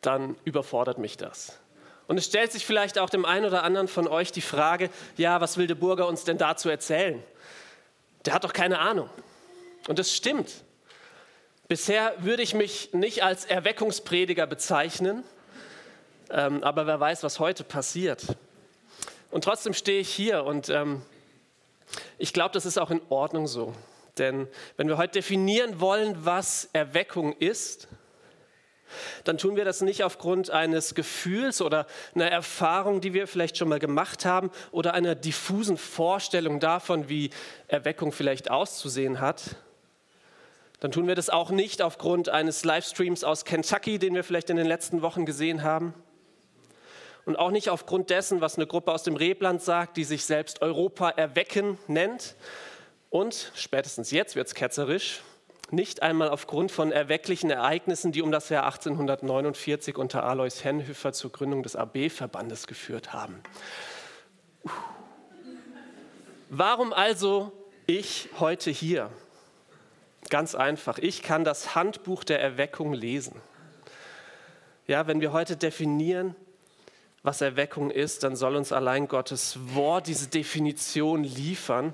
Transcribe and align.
dann 0.00 0.36
überfordert 0.44 0.98
mich 0.98 1.16
das. 1.16 1.58
Und 2.06 2.16
es 2.16 2.24
stellt 2.24 2.52
sich 2.52 2.64
vielleicht 2.64 2.98
auch 2.98 3.10
dem 3.10 3.24
einen 3.24 3.44
oder 3.44 3.64
anderen 3.64 3.86
von 3.86 4.08
euch 4.08 4.32
die 4.32 4.40
Frage, 4.40 4.90
ja, 5.16 5.40
was 5.40 5.58
will 5.58 5.66
der 5.66 5.74
Burger 5.74 6.08
uns 6.08 6.24
denn 6.24 6.38
dazu 6.38 6.70
erzählen? 6.70 7.22
Der 8.24 8.32
hat 8.32 8.44
doch 8.44 8.52
keine 8.52 8.78
Ahnung. 8.78 9.10
Und 9.88 9.98
das 9.98 10.14
stimmt. 10.14 10.64
Bisher 11.68 12.14
würde 12.18 12.42
ich 12.42 12.54
mich 12.54 12.94
nicht 12.94 13.22
als 13.22 13.44
Erweckungsprediger 13.44 14.46
bezeichnen, 14.46 15.22
ähm, 16.30 16.62
aber 16.62 16.86
wer 16.86 16.98
weiß, 16.98 17.22
was 17.22 17.40
heute 17.40 17.62
passiert. 17.62 18.24
Und 19.30 19.44
trotzdem 19.44 19.74
stehe 19.74 20.00
ich 20.00 20.08
hier 20.08 20.44
und 20.44 20.70
ähm, 20.70 21.02
ich 22.16 22.32
glaube, 22.32 22.54
das 22.54 22.64
ist 22.64 22.78
auch 22.78 22.90
in 22.90 23.02
Ordnung 23.10 23.46
so. 23.46 23.74
Denn 24.16 24.48
wenn 24.78 24.88
wir 24.88 24.96
heute 24.96 25.12
definieren 25.12 25.78
wollen, 25.80 26.24
was 26.24 26.70
Erweckung 26.72 27.34
ist, 27.34 27.88
dann 29.24 29.38
tun 29.38 29.56
wir 29.56 29.64
das 29.64 29.80
nicht 29.80 30.04
aufgrund 30.04 30.50
eines 30.50 30.94
Gefühls 30.94 31.60
oder 31.60 31.86
einer 32.14 32.30
Erfahrung, 32.30 33.00
die 33.00 33.14
wir 33.14 33.26
vielleicht 33.26 33.56
schon 33.58 33.68
mal 33.68 33.78
gemacht 33.78 34.24
haben 34.24 34.50
oder 34.70 34.94
einer 34.94 35.14
diffusen 35.14 35.76
Vorstellung 35.76 36.60
davon, 36.60 37.08
wie 37.08 37.30
Erweckung 37.66 38.12
vielleicht 38.12 38.50
auszusehen 38.50 39.20
hat. 39.20 39.56
Dann 40.80 40.92
tun 40.92 41.08
wir 41.08 41.14
das 41.14 41.28
auch 41.28 41.50
nicht 41.50 41.82
aufgrund 41.82 42.28
eines 42.28 42.64
Livestreams 42.64 43.24
aus 43.24 43.44
Kentucky, 43.44 43.98
den 43.98 44.14
wir 44.14 44.24
vielleicht 44.24 44.50
in 44.50 44.56
den 44.56 44.66
letzten 44.66 45.02
Wochen 45.02 45.26
gesehen 45.26 45.62
haben 45.62 45.94
und 47.28 47.36
auch 47.36 47.50
nicht 47.50 47.68
aufgrund 47.68 48.08
dessen, 48.08 48.40
was 48.40 48.56
eine 48.56 48.66
Gruppe 48.66 48.90
aus 48.90 49.02
dem 49.02 49.14
Rebland 49.14 49.60
sagt, 49.60 49.98
die 49.98 50.04
sich 50.04 50.24
selbst 50.24 50.62
Europa 50.62 51.10
erwecken 51.10 51.78
nennt. 51.86 52.36
Und 53.10 53.52
spätestens 53.54 54.10
jetzt 54.10 54.34
wird 54.34 54.46
es 54.46 54.54
ketzerisch, 54.54 55.20
nicht 55.70 56.02
einmal 56.02 56.28
aufgrund 56.30 56.72
von 56.72 56.92
erwecklichen 56.92 57.50
Ereignissen, 57.50 58.12
die 58.12 58.22
um 58.22 58.32
das 58.32 58.48
Jahr 58.48 58.64
1849 58.64 59.96
unter 59.98 60.24
Alois 60.24 60.62
Henhöfer 60.62 61.12
zur 61.12 61.30
Gründung 61.30 61.62
des 61.62 61.76
AB-Verbandes 61.76 62.66
geführt 62.66 63.12
haben. 63.12 63.42
Warum 66.48 66.92
also 66.92 67.52
ich 67.86 68.30
heute 68.38 68.70
hier? 68.70 69.10
Ganz 70.30 70.54
einfach, 70.54 70.98
ich 70.98 71.22
kann 71.22 71.44
das 71.44 71.74
Handbuch 71.74 72.24
der 72.24 72.40
Erweckung 72.40 72.92
lesen. 72.92 73.40
Ja, 74.86 75.06
wenn 75.06 75.20
wir 75.20 75.32
heute 75.32 75.56
definieren, 75.56 76.34
was 77.22 77.40
Erweckung 77.42 77.90
ist, 77.90 78.24
dann 78.24 78.36
soll 78.36 78.56
uns 78.56 78.72
allein 78.72 79.08
Gottes 79.08 79.58
Wort 79.74 80.06
diese 80.06 80.28
Definition 80.28 81.24
liefern. 81.24 81.92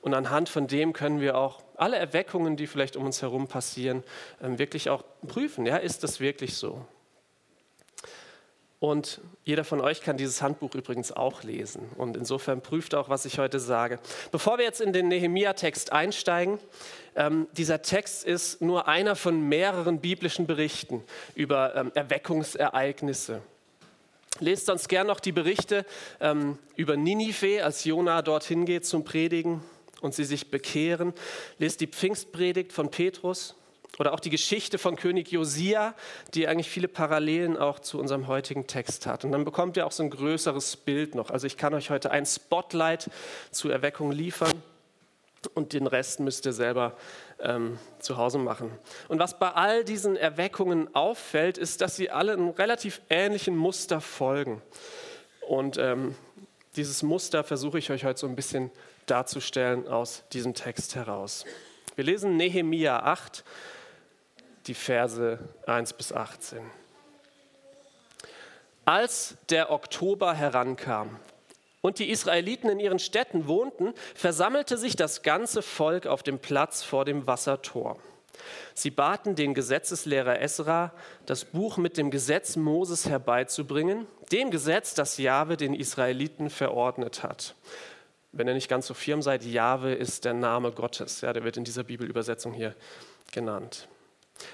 Und 0.00 0.14
anhand 0.14 0.48
von 0.48 0.68
dem 0.68 0.92
können 0.92 1.20
wir 1.20 1.36
auch 1.36 1.62
alle 1.80 1.96
Erweckungen, 1.96 2.56
die 2.56 2.66
vielleicht 2.66 2.96
um 2.96 3.04
uns 3.04 3.22
herum 3.22 3.48
passieren, 3.48 4.02
ähm, 4.42 4.58
wirklich 4.58 4.90
auch 4.90 5.04
prüfen. 5.26 5.66
Ja, 5.66 5.76
ist 5.76 6.04
das 6.04 6.20
wirklich 6.20 6.54
so? 6.56 6.84
Und 8.80 9.20
jeder 9.44 9.64
von 9.64 9.80
euch 9.80 10.02
kann 10.02 10.16
dieses 10.16 10.40
Handbuch 10.40 10.74
übrigens 10.74 11.10
auch 11.10 11.42
lesen. 11.42 11.88
Und 11.96 12.16
insofern 12.16 12.60
prüft 12.60 12.94
auch, 12.94 13.08
was 13.08 13.24
ich 13.24 13.40
heute 13.40 13.58
sage. 13.58 13.98
Bevor 14.30 14.58
wir 14.58 14.64
jetzt 14.64 14.80
in 14.80 14.92
den 14.92 15.08
Nehemia-Text 15.08 15.90
einsteigen, 15.90 16.60
ähm, 17.16 17.48
dieser 17.56 17.82
Text 17.82 18.24
ist 18.24 18.62
nur 18.62 18.86
einer 18.86 19.16
von 19.16 19.40
mehreren 19.48 20.00
biblischen 20.00 20.46
Berichten 20.46 21.02
über 21.34 21.74
ähm, 21.74 21.90
Erweckungsereignisse. 21.94 23.42
Lest 24.38 24.66
sonst 24.66 24.88
gern 24.88 25.08
noch 25.08 25.18
die 25.18 25.32
Berichte 25.32 25.84
ähm, 26.20 26.58
über 26.76 26.96
Ninive, 26.96 27.64
als 27.64 27.82
Jona 27.82 28.22
dorthin 28.22 28.64
geht 28.64 28.86
zum 28.86 29.02
Predigen 29.02 29.60
und 30.00 30.14
sie 30.14 30.24
sich 30.24 30.50
bekehren. 30.50 31.12
Lest 31.58 31.80
die 31.80 31.86
Pfingstpredigt 31.86 32.72
von 32.72 32.90
Petrus 32.90 33.54
oder 33.98 34.12
auch 34.12 34.20
die 34.20 34.30
Geschichte 34.30 34.78
von 34.78 34.96
König 34.96 35.32
Josia, 35.32 35.94
die 36.34 36.46
eigentlich 36.46 36.68
viele 36.68 36.88
Parallelen 36.88 37.56
auch 37.56 37.80
zu 37.80 37.98
unserem 37.98 38.26
heutigen 38.28 38.66
Text 38.66 39.06
hat. 39.06 39.24
Und 39.24 39.32
dann 39.32 39.44
bekommt 39.44 39.76
ihr 39.76 39.86
auch 39.86 39.92
so 39.92 40.02
ein 40.02 40.10
größeres 40.10 40.76
Bild 40.76 41.14
noch. 41.14 41.30
Also 41.30 41.46
ich 41.46 41.56
kann 41.56 41.74
euch 41.74 41.90
heute 41.90 42.10
ein 42.10 42.26
Spotlight 42.26 43.10
zur 43.50 43.72
Erweckung 43.72 44.12
liefern 44.12 44.62
und 45.54 45.72
den 45.72 45.86
Rest 45.86 46.20
müsst 46.20 46.46
ihr 46.46 46.52
selber 46.52 46.96
ähm, 47.40 47.78
zu 47.98 48.16
Hause 48.16 48.38
machen. 48.38 48.70
Und 49.08 49.18
was 49.18 49.38
bei 49.38 49.50
all 49.50 49.84
diesen 49.84 50.16
Erweckungen 50.16 50.94
auffällt, 50.94 51.58
ist, 51.58 51.80
dass 51.80 51.96
sie 51.96 52.10
alle 52.10 52.32
einem 52.32 52.50
relativ 52.50 53.00
ähnlichen 53.08 53.56
Muster 53.56 54.00
folgen. 54.00 54.62
Und 55.46 55.78
ähm, 55.78 56.14
dieses 56.76 57.02
Muster 57.02 57.44
versuche 57.44 57.78
ich 57.78 57.90
euch 57.90 58.04
heute 58.04 58.20
so 58.20 58.26
ein 58.26 58.36
bisschen 58.36 58.70
darzustellen 59.10 59.88
aus 59.88 60.24
diesem 60.32 60.54
Text 60.54 60.94
heraus. 60.94 61.44
Wir 61.96 62.04
lesen 62.04 62.36
Nehemia 62.36 63.00
8, 63.00 63.44
die 64.66 64.74
Verse 64.74 65.38
1 65.66 65.92
bis 65.94 66.12
18. 66.12 66.60
Als 68.84 69.36
der 69.50 69.70
Oktober 69.70 70.32
herankam 70.32 71.18
und 71.80 71.98
die 71.98 72.10
Israeliten 72.10 72.68
in 72.70 72.80
ihren 72.80 72.98
Städten 72.98 73.48
wohnten, 73.48 73.92
versammelte 74.14 74.78
sich 74.78 74.96
das 74.96 75.22
ganze 75.22 75.62
Volk 75.62 76.06
auf 76.06 76.22
dem 76.22 76.38
Platz 76.38 76.82
vor 76.82 77.04
dem 77.04 77.26
Wassertor. 77.26 77.98
Sie 78.74 78.90
baten 78.90 79.34
den 79.34 79.54
Gesetzeslehrer 79.54 80.40
Esra, 80.40 80.92
das 81.26 81.44
Buch 81.44 81.76
mit 81.76 81.96
dem 81.96 82.10
Gesetz 82.10 82.56
Moses 82.56 83.08
herbeizubringen, 83.08 84.06
dem 84.32 84.50
Gesetz, 84.50 84.94
das 84.94 85.18
Jahwe 85.18 85.56
den 85.56 85.74
Israeliten 85.74 86.48
verordnet 86.50 87.22
hat. 87.22 87.54
Wenn 88.38 88.46
ihr 88.46 88.54
nicht 88.54 88.68
ganz 88.68 88.86
so 88.86 88.94
firm 88.94 89.20
seid, 89.20 89.44
Jahwe 89.44 89.92
ist 89.92 90.24
der 90.24 90.32
Name 90.32 90.70
Gottes. 90.70 91.22
Ja, 91.22 91.32
der 91.32 91.42
wird 91.42 91.56
in 91.56 91.64
dieser 91.64 91.82
Bibelübersetzung 91.82 92.52
hier 92.52 92.76
genannt. 93.32 93.88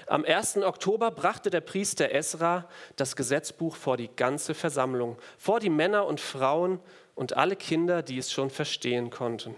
Am 0.07 0.25
1. 0.25 0.57
Oktober 0.57 1.11
brachte 1.11 1.51
der 1.51 1.61
Priester 1.61 2.11
Esra 2.11 2.67
das 2.95 3.15
Gesetzbuch 3.15 3.75
vor 3.75 3.95
die 3.95 4.09
ganze 4.15 4.55
Versammlung, 4.55 5.19
vor 5.37 5.59
die 5.59 5.69
Männer 5.69 6.07
und 6.07 6.19
Frauen 6.19 6.79
und 7.13 7.37
alle 7.37 7.55
Kinder, 7.55 8.01
die 8.01 8.17
es 8.17 8.31
schon 8.31 8.49
verstehen 8.49 9.11
konnten. 9.11 9.53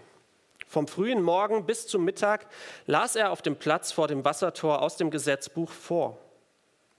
Vom 0.68 0.90
frühen 0.90 1.22
Morgen 1.22 1.66
bis 1.66 1.88
zum 1.88 2.04
Mittag 2.04 2.48
las 2.86 3.16
er 3.16 3.32
auf 3.32 3.42
dem 3.42 3.56
Platz 3.56 3.94
vor 3.94 4.10
dem 4.10 4.26
Wassertor 4.26 4.82
aus 4.82 4.98
dem 4.98 5.10
Gesetzbuch 5.10 5.72
vor. 5.72 6.18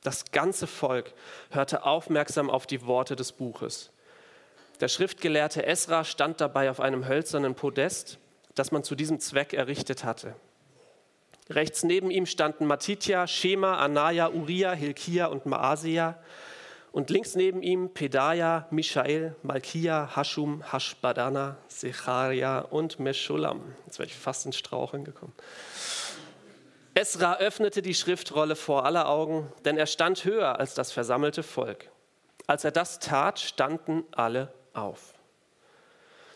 Das 0.03 0.33
ganze 0.33 0.67
Volk 0.67 1.13
hörte 1.51 1.85
aufmerksam 1.85 2.49
auf 2.49 2.67
die 2.67 2.87
Worte 2.87 3.17
des 3.17 3.33
Buches. 3.33 3.91
Der 4.81 4.89
Schriftgelehrte 4.89 5.67
Esra 5.67 6.05
stand 6.05 6.41
dabei 6.41 6.71
auf 6.71 6.79
einem 6.79 7.09
hölzernen 7.09 7.57
Podest, 7.57 8.19
das 8.55 8.71
man 8.71 8.85
zu 8.85 8.95
diesem 8.95 9.19
Zweck 9.19 9.53
errichtet 9.53 10.05
hatte. 10.05 10.37
Rechts 11.51 11.83
neben 11.83 12.11
ihm 12.11 12.27
standen 12.27 12.67
Matitja, 12.67 13.27
Shema, 13.27 13.79
Anaya, 13.79 14.29
Uriah, 14.31 14.75
Hilkia 14.75 15.27
und 15.27 15.47
Maasia 15.47 16.19
und 16.93 17.11
links 17.11 17.35
neben 17.35 17.63
ihm 17.63 17.93
Pedaja, 17.93 18.69
Michael, 18.71 19.35
Malkia, 19.43 20.15
Hashum, 20.15 20.63
Hashbadana, 20.73 21.57
Secharia 21.67 22.61
und 22.61 23.01
Meschulam. 23.01 23.75
Jetzt 23.87 23.99
wäre 23.99 24.07
ich 24.07 24.15
fast 24.15 24.47
ins 24.47 24.57
Straucheln 24.57 25.05
gekommen. 25.05 25.33
Esra 26.95 27.39
öffnete 27.39 27.83
die 27.83 27.95
Schriftrolle 27.95 28.55
vor 28.55 28.85
aller 28.85 29.09
Augen, 29.09 29.53
denn 29.65 29.77
er 29.77 29.87
stand 29.87 30.25
höher 30.25 30.59
als 30.59 30.75
das 30.75 30.93
versammelte 30.93 31.43
Volk. 31.43 31.91
Als 32.47 32.65
er 32.65 32.71
das 32.71 32.99
tat, 32.99 33.41
standen 33.41 34.05
alle 34.13 34.53
auf. 34.83 35.15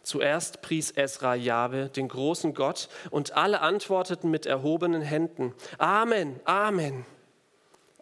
Zuerst 0.03 0.62
pries 0.62 0.91
Esra 0.91 1.34
Jahwe, 1.34 1.88
den 1.88 2.08
großen 2.08 2.54
Gott, 2.54 2.88
und 3.10 3.36
alle 3.36 3.60
antworteten 3.60 4.30
mit 4.30 4.47
erhobenen 4.47 5.03
Händen: 5.03 5.54
Amen, 5.78 6.41
Amen. 6.44 7.06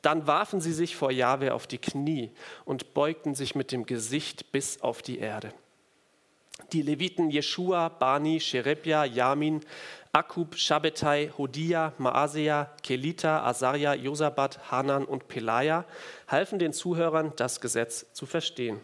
Dann 0.03 0.27
warfen 0.27 0.61
sie 0.61 0.73
sich 0.73 0.97
vor 0.97 1.11
Jahwe 1.11 1.53
auf 1.53 1.67
die 1.67 1.79
Knie 1.79 2.31
und 2.65 2.95
beugten 2.95 3.35
sich 3.35 3.55
mit 3.55 3.71
dem 3.71 3.85
Gesicht 3.85 4.51
bis 4.51 4.81
auf 4.81 5.03
die 5.03 5.19
Erde. 5.19 5.53
Die 6.73 6.83
Leviten 6.83 7.31
Jeschua, 7.31 7.89
Bani, 7.89 8.41
Sherebia, 8.41 9.05
Yamin, 9.05 9.61
Akub, 10.13 10.57
Shabbetai, 10.57 11.33
Hodia, 11.37 11.93
Maasea, 11.99 12.71
Kelita, 12.83 13.45
Asaria, 13.45 13.95
Josabat, 13.95 14.71
Hanan 14.71 15.05
und 15.05 15.29
Pelaja 15.29 15.85
halfen 16.29 16.59
den 16.59 16.73
Zuhörern, 16.73 17.33
das 17.37 17.61
Gesetz 17.61 18.13
zu 18.13 18.27
verstehen. 18.27 18.81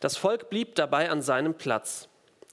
Das 0.00 0.16
Volk 0.16 0.50
blieb 0.50 0.74
dabei 0.74 1.10
an 1.10 1.22
seinem 1.22 1.54
Platz. 1.54 2.08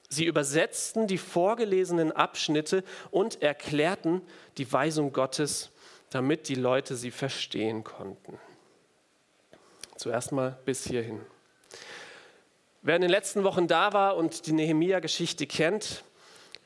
Sie 0.08 0.24
übersetzten 0.24 1.06
die 1.06 1.18
vorgelesenen 1.18 2.12
Abschnitte 2.12 2.84
und 3.10 3.42
erklärten 3.42 4.22
die 4.56 4.72
Weisung 4.72 5.12
Gottes 5.12 5.70
damit 6.10 6.48
die 6.48 6.54
Leute 6.54 6.96
sie 6.96 7.10
verstehen 7.10 7.84
konnten. 7.84 8.38
Zuerst 9.96 10.32
mal 10.32 10.58
bis 10.64 10.84
hierhin. 10.84 11.20
Wer 12.82 12.96
in 12.96 13.02
den 13.02 13.10
letzten 13.10 13.42
Wochen 13.44 13.66
da 13.66 13.92
war 13.92 14.16
und 14.16 14.46
die 14.46 14.52
Nehemia-Geschichte 14.52 15.46
kennt, 15.46 16.04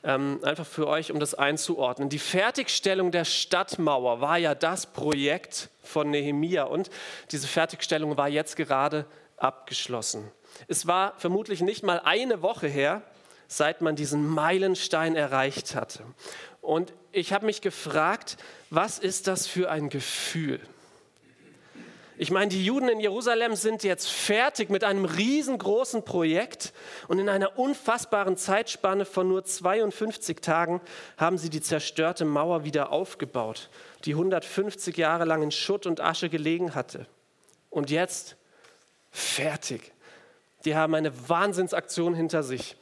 ähm, 0.02 0.40
einfach 0.42 0.66
für 0.66 0.86
euch, 0.86 1.12
um 1.12 1.20
das 1.20 1.34
einzuordnen. 1.34 2.08
Die 2.08 2.18
Fertigstellung 2.18 3.10
der 3.10 3.24
Stadtmauer 3.24 4.20
war 4.20 4.38
ja 4.38 4.54
das 4.54 4.86
Projekt 4.86 5.68
von 5.82 6.10
Nehemia 6.10 6.64
und 6.64 6.90
diese 7.30 7.46
Fertigstellung 7.46 8.16
war 8.16 8.28
jetzt 8.28 8.56
gerade 8.56 9.06
abgeschlossen. 9.36 10.30
Es 10.68 10.86
war 10.86 11.14
vermutlich 11.18 11.60
nicht 11.60 11.82
mal 11.82 12.00
eine 12.04 12.42
Woche 12.42 12.68
her, 12.68 13.02
seit 13.48 13.80
man 13.80 13.96
diesen 13.96 14.26
Meilenstein 14.26 15.16
erreicht 15.16 15.74
hatte. 15.74 16.04
Und 16.60 16.92
ich 17.12 17.32
habe 17.32 17.46
mich 17.46 17.60
gefragt, 17.60 18.36
was 18.70 18.98
ist 18.98 19.26
das 19.26 19.46
für 19.46 19.70
ein 19.70 19.88
Gefühl? 19.88 20.60
Ich 22.20 22.30
meine, 22.30 22.50
die 22.50 22.62
Juden 22.62 22.90
in 22.90 23.00
Jerusalem 23.00 23.56
sind 23.56 23.82
jetzt 23.82 24.10
fertig 24.10 24.68
mit 24.68 24.84
einem 24.84 25.06
riesengroßen 25.06 26.04
Projekt 26.04 26.74
und 27.08 27.18
in 27.18 27.30
einer 27.30 27.58
unfassbaren 27.58 28.36
Zeitspanne 28.36 29.06
von 29.06 29.26
nur 29.26 29.42
52 29.42 30.42
Tagen 30.42 30.82
haben 31.16 31.38
sie 31.38 31.48
die 31.48 31.62
zerstörte 31.62 32.26
Mauer 32.26 32.62
wieder 32.62 32.92
aufgebaut, 32.92 33.70
die 34.04 34.12
150 34.12 34.98
Jahre 34.98 35.24
lang 35.24 35.42
in 35.42 35.50
Schutt 35.50 35.86
und 35.86 36.02
Asche 36.02 36.28
gelegen 36.28 36.74
hatte. 36.74 37.06
Und 37.70 37.88
jetzt 37.88 38.36
fertig. 39.10 39.90
Die 40.64 40.76
haben 40.76 40.94
eine 40.94 41.28
Wahnsinnsaktion 41.28 42.14
hinter 42.14 42.42
sich. 42.42 42.76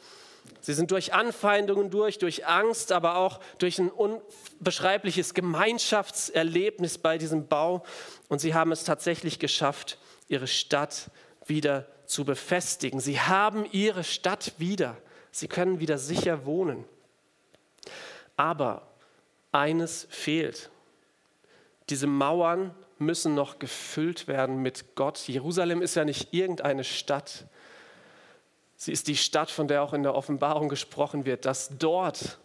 Sie 0.61 0.75
sind 0.75 0.91
durch 0.91 1.15
Anfeindungen 1.15 1.91
durch, 1.91 2.19
durch 2.19 2.47
Angst, 2.47 2.93
aber 2.93 3.17
auch 3.17 3.41
durch 3.59 3.79
ein 3.79 3.91
unbeschreibliches 3.91 5.35
Gemeinschaftserlebnis 5.35 6.99
bei 6.99 7.19
diesem 7.19 7.47
Bau. 7.47 7.85
Und 8.29 8.41
sie 8.41 8.55
haben 8.55 8.73
es 8.73 8.85
tatsächlich 8.85 9.39
geschafft, 9.39 9.99
ihre 10.29 10.47
Stadt 10.47 11.11
wieder 11.47 11.87
zu 12.07 12.25
befestigen. 12.25 13.01
Sie 13.01 13.21
haben 13.21 13.67
ihre 13.71 14.05
Stadt 14.05 14.53
wieder. 14.59 14.97
Sie 15.31 15.49
können 15.49 15.81
wieder 15.81 15.99
sicher 15.99 16.45
wohnen. 16.45 16.85
Aber 18.37 18.89
eines 19.53 20.07
fehlt. 20.11 20.71
Diese 21.91 22.07
Mauern 22.07 22.75
müssen 22.99 23.35
noch 23.35 23.59
gefüllt 23.59 24.29
werden 24.29 24.61
mit 24.61 24.97
Gott. 24.97 25.19
Jerusalem 25.29 25.83
ist 25.83 25.95
ja 25.95 26.05
nicht 26.05 26.35
irgendeine 26.35 26.85
Stadt. 26.85 27.47
Sie 28.81 28.93
ist 28.93 29.09
die 29.09 29.17
Stadt, 29.17 29.51
von 29.51 29.67
der 29.67 29.83
auch 29.83 29.93
in 29.93 30.05
der 30.05 30.15
Offenbarung 30.15 30.69
gesprochen 30.69 31.27
wird, 31.27 31.45
dass 31.45 31.71
dort 31.79 32.39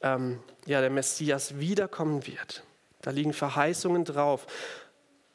ähm, 0.00 0.40
ja, 0.64 0.80
der 0.80 0.88
Messias 0.88 1.58
wiederkommen 1.58 2.26
wird. 2.26 2.62
Da 3.02 3.10
liegen 3.10 3.34
Verheißungen 3.34 4.06
drauf. 4.06 4.46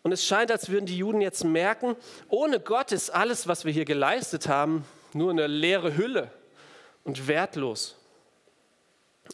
Und 0.02 0.12
es 0.12 0.26
scheint, 0.26 0.52
als 0.52 0.70
würden 0.70 0.88
die 0.88 0.98
Juden 0.98 1.22
jetzt 1.22 1.44
merken, 1.44 1.96
ohne 2.30 2.60
Gott 2.60 2.92
ist 2.92 3.12
alles, 3.12 3.48
was 3.48 3.64
wir 3.64 3.72
hier 3.72 3.86
geleistet 3.86 4.48
haben, 4.48 4.86
nur 5.14 5.30
eine 5.30 5.46
leere 5.46 5.96
Hülle 5.96 6.32
und 7.04 7.28
wertlos. 7.28 7.96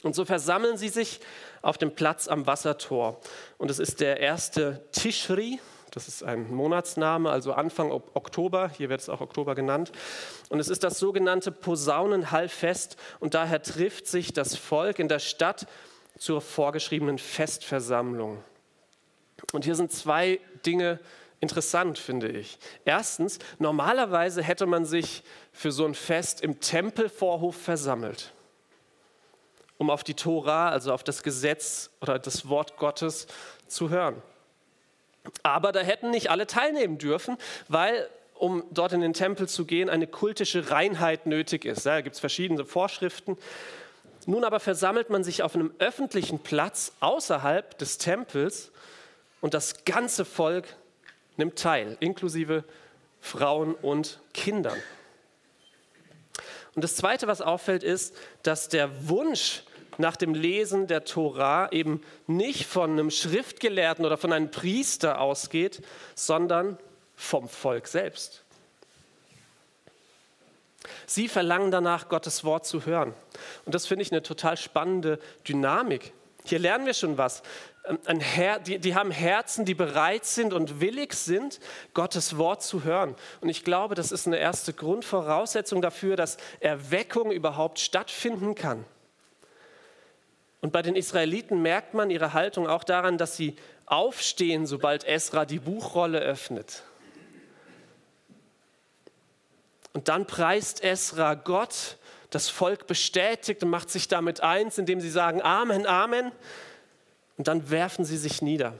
Und 0.03 0.15
so 0.15 0.25
versammeln 0.25 0.77
sie 0.77 0.89
sich 0.89 1.21
auf 1.61 1.77
dem 1.77 1.95
Platz 1.95 2.27
am 2.27 2.45
Wassertor. 2.45 3.21
Und 3.57 3.71
es 3.71 3.79
ist 3.79 4.01
der 4.01 4.19
erste 4.19 4.85
Tischri, 4.91 5.61
das 5.97 6.07
ist 6.07 6.21
ein 6.21 6.53
Monatsname, 6.53 7.27
also 7.31 7.53
Anfang 7.53 7.89
Oktober, 7.91 8.69
hier 8.69 8.89
wird 8.89 9.01
es 9.01 9.09
auch 9.09 9.19
Oktober 9.19 9.55
genannt. 9.55 9.91
Und 10.49 10.59
es 10.59 10.69
ist 10.69 10.83
das 10.83 10.99
sogenannte 10.99 11.51
Posaunenhallfest 11.51 12.97
und 13.19 13.33
daher 13.33 13.63
trifft 13.63 14.05
sich 14.05 14.31
das 14.31 14.55
Volk 14.55 14.99
in 14.99 15.07
der 15.07 15.17
Stadt 15.17 15.65
zur 16.19 16.41
vorgeschriebenen 16.41 17.17
Festversammlung. 17.17 18.43
Und 19.53 19.65
hier 19.65 19.73
sind 19.73 19.91
zwei 19.91 20.39
Dinge 20.67 20.99
interessant, 21.39 21.97
finde 21.97 22.27
ich. 22.27 22.59
Erstens, 22.85 23.39
normalerweise 23.57 24.43
hätte 24.43 24.67
man 24.67 24.85
sich 24.85 25.23
für 25.51 25.71
so 25.71 25.83
ein 25.83 25.95
Fest 25.95 26.41
im 26.41 26.59
Tempelvorhof 26.59 27.55
versammelt, 27.55 28.33
um 29.79 29.89
auf 29.89 30.03
die 30.03 30.13
Tora, 30.13 30.69
also 30.69 30.93
auf 30.93 31.03
das 31.03 31.23
Gesetz 31.23 31.89
oder 32.01 32.19
das 32.19 32.47
Wort 32.49 32.77
Gottes 32.77 33.25
zu 33.65 33.89
hören. 33.89 34.21
Aber 35.43 35.71
da 35.71 35.79
hätten 35.79 36.09
nicht 36.09 36.29
alle 36.29 36.47
teilnehmen 36.47 36.97
dürfen, 36.97 37.37
weil 37.67 38.09
um 38.35 38.63
dort 38.71 38.93
in 38.93 39.01
den 39.01 39.13
Tempel 39.13 39.47
zu 39.47 39.65
gehen, 39.65 39.89
eine 39.89 40.07
kultische 40.07 40.69
Reinheit 40.69 41.25
nötig 41.25 41.65
ist. 41.65 41.85
Da 41.85 42.01
gibt 42.01 42.15
es 42.15 42.19
verschiedene 42.19 42.65
Vorschriften. 42.65 43.37
Nun 44.25 44.43
aber 44.43 44.59
versammelt 44.59 45.09
man 45.09 45.23
sich 45.23 45.41
auf 45.41 45.55
einem 45.55 45.73
öffentlichen 45.79 46.39
Platz 46.39 46.91
außerhalb 46.99 47.77
des 47.77 47.97
Tempels 47.97 48.71
und 49.41 49.53
das 49.53 49.85
ganze 49.85 50.25
Volk 50.25 50.75
nimmt 51.37 51.57
teil, 51.57 51.97
inklusive 51.99 52.63
Frauen 53.21 53.73
und 53.73 54.19
Kindern. 54.33 54.77
Und 56.75 56.83
das 56.83 56.95
Zweite, 56.95 57.27
was 57.27 57.41
auffällt, 57.41 57.83
ist, 57.83 58.15
dass 58.43 58.69
der 58.69 59.07
Wunsch 59.07 59.63
nach 59.99 60.15
dem 60.15 60.33
Lesen 60.33 60.87
der 60.87 61.05
Tora 61.05 61.71
eben 61.71 62.01
nicht 62.27 62.65
von 62.65 62.91
einem 62.91 63.11
Schriftgelehrten 63.11 64.05
oder 64.05 64.17
von 64.17 64.33
einem 64.33 64.51
Priester 64.51 65.19
ausgeht, 65.21 65.81
sondern 66.15 66.77
vom 67.15 67.49
Volk 67.49 67.87
selbst. 67.87 68.43
Sie 71.05 71.27
verlangen 71.27 71.71
danach, 71.71 72.09
Gottes 72.09 72.43
Wort 72.43 72.65
zu 72.65 72.85
hören. 72.85 73.13
Und 73.65 73.75
das 73.75 73.87
finde 73.87 74.03
ich 74.03 74.11
eine 74.11 74.23
total 74.23 74.57
spannende 74.57 75.19
Dynamik. 75.47 76.13
Hier 76.45 76.59
lernen 76.59 76.85
wir 76.85 76.93
schon 76.93 77.17
was. 77.17 77.43
Her 78.19 78.59
die, 78.59 78.79
die 78.79 78.95
haben 78.95 79.11
Herzen, 79.11 79.63
die 79.63 79.73
bereit 79.73 80.25
sind 80.25 80.53
und 80.53 80.81
willig 80.81 81.13
sind, 81.13 81.59
Gottes 81.93 82.37
Wort 82.37 82.61
zu 82.61 82.83
hören. 82.83 83.15
Und 83.41 83.49
ich 83.49 83.63
glaube, 83.63 83.95
das 83.95 84.11
ist 84.11 84.27
eine 84.27 84.37
erste 84.37 84.73
Grundvoraussetzung 84.73 85.81
dafür, 85.81 86.15
dass 86.15 86.37
Erweckung 86.59 87.31
überhaupt 87.31 87.79
stattfinden 87.79 88.55
kann. 88.55 88.85
Und 90.61 90.71
bei 90.71 90.81
den 90.81 90.95
Israeliten 90.95 91.61
merkt 91.61 91.93
man 91.93 92.09
ihre 92.09 92.33
Haltung 92.33 92.67
auch 92.67 92.83
daran, 92.83 93.17
dass 93.17 93.37
sie 93.37 93.55
aufstehen, 93.85 94.65
sobald 94.65 95.03
Esra 95.05 95.45
die 95.45 95.59
Buchrolle 95.59 96.19
öffnet. 96.19 96.83
Und 99.93 100.09
dann 100.09 100.27
preist 100.27 100.83
Esra 100.83 101.35
Gott, 101.35 101.97
das 102.29 102.49
Volk 102.49 102.87
bestätigt 102.87 103.63
und 103.63 103.69
macht 103.69 103.89
sich 103.89 104.07
damit 104.07 104.41
eins, 104.41 104.77
indem 104.77 104.99
sie 104.99 105.09
sagen 105.09 105.41
Amen, 105.41 105.85
Amen. 105.85 106.31
Und 107.37 107.47
dann 107.47 107.69
werfen 107.69 108.03
sie 108.03 108.17
sich 108.17 108.41
nieder. 108.41 108.73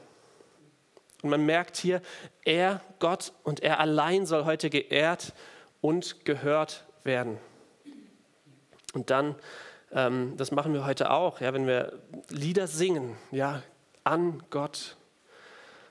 Und 1.21 1.30
man 1.30 1.45
merkt 1.45 1.77
hier, 1.77 2.01
er, 2.44 2.81
Gott 3.00 3.33
und 3.44 3.62
er 3.62 3.80
allein 3.80 4.25
soll 4.25 4.45
heute 4.45 4.69
geehrt 4.69 5.33
und 5.81 6.25
gehört 6.25 6.85
werden. 7.03 7.38
Und 8.94 9.09
dann 9.09 9.35
ähm, 9.92 10.36
das 10.38 10.51
machen 10.51 10.74
wir 10.74 10.86
heute 10.86 11.12
auch, 11.12 11.42
ja, 11.42 11.54
wenn 11.54 11.68
wir 11.68 12.00
Lieder 12.30 12.68
singen, 12.68 13.16
ja, 13.31 13.63
an 14.04 14.44
Gott. 14.50 14.98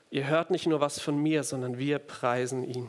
Ihr 0.09 0.27
hört 0.27 0.51
nicht 0.51 0.67
nur 0.67 0.79
was 0.79 0.99
von 0.99 1.17
mir, 1.17 1.43
sondern 1.43 1.77
wir 1.77 1.99
preisen 1.99 2.63
ihn. 2.63 2.87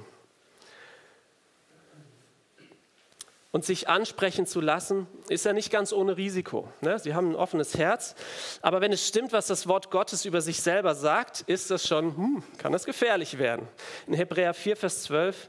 Und 3.50 3.64
sich 3.64 3.88
ansprechen 3.88 4.46
zu 4.46 4.60
lassen, 4.60 5.06
ist 5.28 5.44
ja 5.46 5.54
nicht 5.54 5.70
ganz 5.72 5.92
ohne 5.92 6.16
Risiko. 6.16 6.68
Ne? 6.82 6.98
Sie 6.98 7.14
haben 7.14 7.30
ein 7.30 7.34
offenes 7.34 7.76
Herz, 7.76 8.14
aber 8.60 8.80
wenn 8.80 8.92
es 8.92 9.08
stimmt, 9.08 9.32
was 9.32 9.46
das 9.46 9.66
Wort 9.66 9.90
Gottes 9.90 10.26
über 10.26 10.42
sich 10.42 10.60
selber 10.60 10.94
sagt, 10.94 11.40
ist 11.40 11.70
das 11.70 11.88
schon, 11.88 12.16
hm, 12.16 12.42
kann 12.58 12.72
das 12.72 12.84
gefährlich 12.84 13.38
werden. 13.38 13.66
In 14.06 14.14
Hebräer 14.14 14.52
4, 14.52 14.76
Vers 14.76 15.02
12 15.04 15.48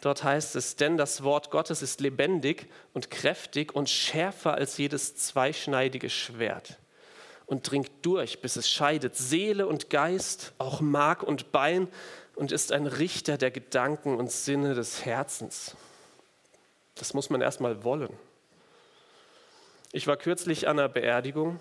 Dort 0.00 0.22
heißt 0.22 0.54
es, 0.56 0.76
denn 0.76 0.96
das 0.96 1.24
Wort 1.24 1.50
Gottes 1.50 1.82
ist 1.82 2.00
lebendig 2.00 2.68
und 2.94 3.10
kräftig 3.10 3.74
und 3.74 3.90
schärfer 3.90 4.54
als 4.54 4.78
jedes 4.78 5.16
zweischneidige 5.16 6.08
Schwert 6.08 6.78
und 7.46 7.68
dringt 7.68 7.90
durch, 8.02 8.40
bis 8.40 8.56
es 8.56 8.70
scheidet 8.70 9.16
Seele 9.16 9.66
und 9.66 9.90
Geist, 9.90 10.52
auch 10.58 10.80
Mark 10.80 11.22
und 11.22 11.50
Bein 11.50 11.88
und 12.36 12.52
ist 12.52 12.70
ein 12.72 12.86
Richter 12.86 13.38
der 13.38 13.50
Gedanken 13.50 14.16
und 14.16 14.30
Sinne 14.30 14.74
des 14.74 15.04
Herzens. 15.04 15.74
Das 16.94 17.14
muss 17.14 17.30
man 17.30 17.40
erstmal 17.40 17.82
wollen. 17.82 18.12
Ich 19.92 20.06
war 20.06 20.16
kürzlich 20.16 20.68
an 20.68 20.78
einer 20.78 20.88
Beerdigung 20.88 21.58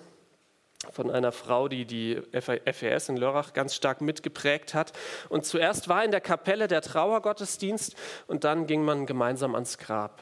von 0.91 1.09
einer 1.09 1.31
Frau, 1.31 1.67
die 1.67 1.85
die 1.85 2.21
FES 2.31 3.09
in 3.09 3.17
Lörrach 3.17 3.53
ganz 3.53 3.73
stark 3.75 4.01
mitgeprägt 4.01 4.73
hat. 4.73 4.93
Und 5.29 5.45
zuerst 5.45 5.89
war 5.89 6.03
in 6.03 6.11
der 6.11 6.21
Kapelle 6.21 6.67
der 6.67 6.81
Trauergottesdienst 6.81 7.95
und 8.27 8.43
dann 8.43 8.67
ging 8.67 8.83
man 8.83 9.05
gemeinsam 9.05 9.55
ans 9.55 9.77
Grab. 9.77 10.21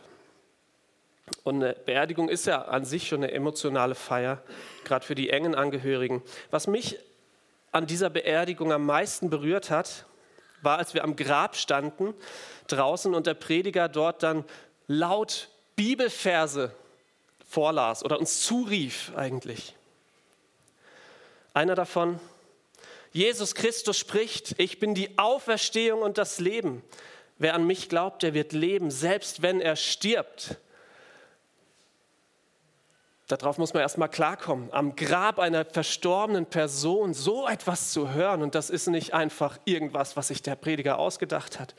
Und 1.43 1.63
eine 1.63 1.73
Beerdigung 1.73 2.29
ist 2.29 2.45
ja 2.45 2.63
an 2.63 2.85
sich 2.85 3.07
schon 3.07 3.23
eine 3.23 3.31
emotionale 3.31 3.95
Feier, 3.95 4.41
gerade 4.83 5.05
für 5.05 5.15
die 5.15 5.29
engen 5.29 5.55
Angehörigen. 5.55 6.21
Was 6.51 6.67
mich 6.67 6.99
an 7.71 7.87
dieser 7.87 8.09
Beerdigung 8.09 8.71
am 8.71 8.85
meisten 8.85 9.29
berührt 9.29 9.69
hat, 9.69 10.05
war, 10.61 10.77
als 10.77 10.93
wir 10.93 11.03
am 11.03 11.15
Grab 11.15 11.55
standen 11.55 12.13
draußen 12.67 13.13
und 13.13 13.27
der 13.27 13.33
Prediger 13.33 13.89
dort 13.89 14.23
dann 14.23 14.45
laut 14.87 15.49
Bibelverse 15.75 16.71
vorlas 17.47 18.03
oder 18.03 18.19
uns 18.19 18.41
zurief 18.41 19.11
eigentlich. 19.15 19.75
Einer 21.55 21.73
davon, 21.73 22.19
Jesus 23.13 23.55
Christus 23.55 23.97
spricht, 23.97 24.59
ich 24.59 24.77
bin 24.77 24.93
die 24.93 25.17
Auferstehung 25.17 26.01
und 26.01 26.17
das 26.17 26.41
Leben. 26.41 26.83
Wer 27.37 27.53
an 27.53 27.65
mich 27.65 27.87
glaubt, 27.87 28.23
der 28.23 28.33
wird 28.33 28.51
leben, 28.51 28.91
selbst 28.91 29.41
wenn 29.41 29.61
er 29.61 29.77
stirbt. 29.77 30.57
Darauf 33.27 33.57
muss 33.57 33.73
man 33.73 33.83
erstmal 33.83 34.09
klarkommen. 34.09 34.67
Am 34.73 34.97
Grab 34.97 35.39
einer 35.39 35.63
verstorbenen 35.63 36.45
Person 36.45 37.13
so 37.13 37.47
etwas 37.47 37.93
zu 37.93 38.11
hören, 38.11 38.41
und 38.41 38.53
das 38.53 38.69
ist 38.69 38.87
nicht 38.87 39.13
einfach 39.13 39.57
irgendwas, 39.63 40.17
was 40.17 40.27
sich 40.27 40.41
der 40.41 40.57
Prediger 40.57 40.99
ausgedacht 40.99 41.57
hat. 41.57 41.73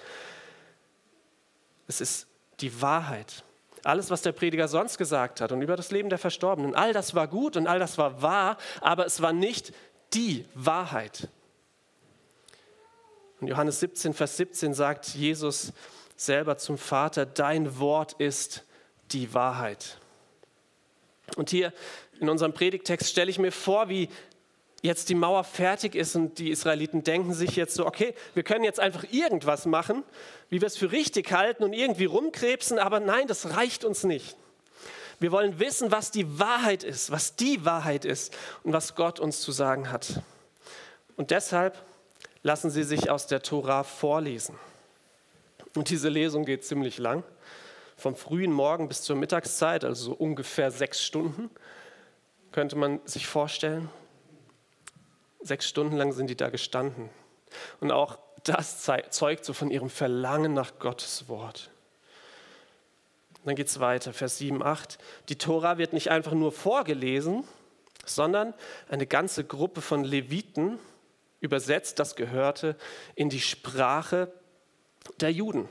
Es 1.86 2.00
ist 2.00 2.26
die 2.60 2.80
Wahrheit. 2.80 3.44
Alles, 3.86 4.10
was 4.10 4.22
der 4.22 4.32
Prediger 4.32 4.66
sonst 4.66 4.98
gesagt 4.98 5.40
hat 5.40 5.52
und 5.52 5.62
über 5.62 5.76
das 5.76 5.92
Leben 5.92 6.08
der 6.08 6.18
Verstorbenen, 6.18 6.74
all 6.74 6.92
das 6.92 7.14
war 7.14 7.28
gut 7.28 7.56
und 7.56 7.68
all 7.68 7.78
das 7.78 7.98
war 7.98 8.20
wahr, 8.20 8.58
aber 8.80 9.06
es 9.06 9.22
war 9.22 9.32
nicht 9.32 9.72
die 10.12 10.44
Wahrheit. 10.54 11.28
Und 13.40 13.46
Johannes 13.46 13.78
17, 13.78 14.12
Vers 14.12 14.38
17 14.38 14.74
sagt 14.74 15.08
Jesus 15.10 15.72
selber 16.16 16.58
zum 16.58 16.78
Vater, 16.78 17.26
dein 17.26 17.78
Wort 17.78 18.14
ist 18.14 18.64
die 19.12 19.32
Wahrheit. 19.34 19.98
Und 21.36 21.50
hier 21.50 21.72
in 22.18 22.28
unserem 22.28 22.54
Predigtext 22.54 23.08
stelle 23.08 23.30
ich 23.30 23.38
mir 23.38 23.52
vor, 23.52 23.88
wie 23.88 24.08
jetzt 24.82 25.08
die 25.10 25.14
Mauer 25.14 25.44
fertig 25.44 25.94
ist 25.94 26.16
und 26.16 26.38
die 26.38 26.50
Israeliten 26.50 27.04
denken 27.04 27.34
sich 27.34 27.54
jetzt 27.54 27.74
so, 27.74 27.86
okay, 27.86 28.14
wir 28.34 28.42
können 28.42 28.64
jetzt 28.64 28.80
einfach 28.80 29.04
irgendwas 29.12 29.66
machen, 29.66 30.02
wie 30.48 30.60
wir 30.60 30.66
es 30.66 30.76
für 30.76 30.92
richtig 30.92 31.32
halten 31.32 31.64
und 31.64 31.72
irgendwie 31.72 32.04
rumkrebsen, 32.04 32.78
aber 32.78 33.00
nein, 33.00 33.26
das 33.26 33.56
reicht 33.56 33.84
uns 33.84 34.04
nicht. 34.04 34.36
Wir 35.18 35.32
wollen 35.32 35.58
wissen, 35.58 35.90
was 35.90 36.10
die 36.10 36.38
Wahrheit 36.38 36.84
ist, 36.84 37.10
was 37.10 37.36
die 37.36 37.64
Wahrheit 37.64 38.04
ist 38.04 38.36
und 38.62 38.72
was 38.72 38.94
Gott 38.94 39.18
uns 39.18 39.40
zu 39.40 39.50
sagen 39.50 39.90
hat. 39.90 40.20
Und 41.16 41.30
deshalb 41.30 41.82
lassen 42.42 42.70
Sie 42.70 42.82
sich 42.82 43.10
aus 43.10 43.26
der 43.26 43.42
Tora 43.42 43.82
vorlesen. 43.82 44.56
Und 45.74 45.88
diese 45.90 46.08
Lesung 46.08 46.44
geht 46.44 46.64
ziemlich 46.64 46.98
lang, 46.98 47.24
vom 47.96 48.14
frühen 48.14 48.52
Morgen 48.52 48.88
bis 48.88 49.02
zur 49.02 49.16
Mittagszeit, 49.16 49.84
also 49.84 50.10
so 50.10 50.12
ungefähr 50.12 50.70
sechs 50.70 51.02
Stunden, 51.02 51.50
könnte 52.52 52.76
man 52.76 53.00
sich 53.06 53.26
vorstellen. 53.26 53.90
Sechs 55.40 55.68
Stunden 55.68 55.96
lang 55.96 56.12
sind 56.12 56.28
die 56.28 56.36
da 56.36 56.50
gestanden. 56.50 57.08
Und 57.80 57.90
auch 57.90 58.18
das 58.48 58.82
zeugt 59.10 59.44
so 59.44 59.52
von 59.52 59.70
ihrem 59.70 59.90
Verlangen 59.90 60.54
nach 60.54 60.78
Gottes 60.78 61.28
Wort. 61.28 61.70
Dann 63.44 63.54
geht 63.54 63.68
es 63.68 63.78
weiter, 63.78 64.12
Vers 64.12 64.38
7, 64.38 64.62
8. 64.62 64.98
Die 65.28 65.36
Tora 65.36 65.78
wird 65.78 65.92
nicht 65.92 66.10
einfach 66.10 66.32
nur 66.32 66.50
vorgelesen, 66.50 67.44
sondern 68.04 68.54
eine 68.88 69.06
ganze 69.06 69.44
Gruppe 69.44 69.80
von 69.80 70.04
Leviten 70.04 70.78
übersetzt 71.40 71.98
das 71.98 72.16
Gehörte 72.16 72.76
in 73.14 73.30
die 73.30 73.40
Sprache 73.40 74.32
der 75.20 75.30
Juden. 75.30 75.68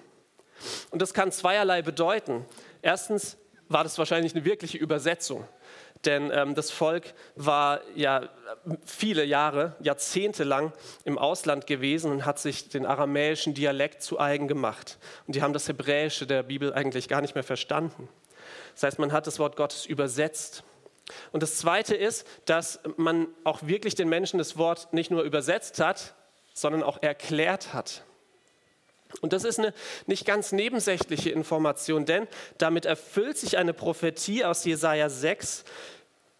Und 0.92 1.02
das 1.02 1.14
kann 1.14 1.32
zweierlei 1.32 1.82
bedeuten. 1.82 2.46
Erstens 2.82 3.38
war 3.68 3.84
das 3.84 3.98
wahrscheinlich 3.98 4.34
eine 4.36 4.46
wirkliche 4.46 4.78
Übersetzung. 4.78 5.46
Denn 6.04 6.30
ähm, 6.32 6.54
das 6.56 6.72
Volk 6.72 7.14
war 7.36 7.82
ja 7.96 8.30
viele 8.86 9.24
Jahre, 9.24 9.76
Jahrzehnte 9.80 10.44
lang 10.44 10.74
im 11.04 11.18
Ausland 11.18 11.68
gewesen 11.68 12.12
und 12.12 12.26
hat 12.26 12.38
sich 12.40 12.70
den 12.70 12.86
aramäischen 12.86 13.54
Dialekt 13.54 14.04
zu 14.04 14.20
eigen 14.20 14.48
gemacht. 14.48 14.98
Und 15.26 15.36
die 15.36 15.42
haben 15.42 15.54
das 15.54 15.68
Hebräische 15.68 16.28
der 16.28 16.44
Bibel 16.44 16.74
eigentlich 16.74 17.08
gar 17.08 17.22
nicht 17.22 17.36
mehr 17.36 17.44
verstanden. 17.44 18.10
Das 18.74 18.84
heißt, 18.84 19.00
man 19.00 19.12
hat 19.12 19.26
das 19.26 19.40
Wort 19.40 19.56
Gottes 19.56 19.86
übersetzt. 19.86 20.64
Und 21.32 21.44
das 21.44 21.58
Zweite 21.58 21.96
ist, 21.96 22.28
dass 22.46 22.80
man 22.98 23.28
auch 23.44 23.64
wirklich 23.64 23.96
den 23.96 24.10
Menschen 24.10 24.38
das 24.38 24.58
Wort 24.58 24.92
nicht 24.92 25.12
nur 25.12 25.24
übersetzt 25.24 25.80
hat, 25.80 26.16
sondern 26.54 26.84
auch 26.84 27.02
erklärt 27.02 27.74
hat. 27.74 28.04
Und 29.22 29.34
das 29.34 29.44
ist 29.44 29.60
eine 29.60 29.74
nicht 30.08 30.26
ganz 30.26 30.52
nebensächliche 30.52 31.30
Information, 31.30 32.06
denn 32.06 32.28
damit 32.58 32.86
erfüllt 32.86 33.38
sich 33.38 33.58
eine 33.58 33.74
Prophetie 33.74 34.46
aus 34.46 34.66
Jesaja 34.66 35.10
6, 35.10 35.64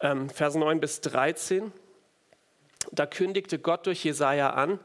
ähm, 0.02 0.30
Vers 0.30 0.56
9 0.56 0.80
bis 0.80 1.02
13. 1.02 1.72
Da 2.92 3.06
kündigte 3.06 3.60
Gott 3.60 3.86
durch 3.86 4.04
Jesaja 4.04 4.52
an, 4.52 4.80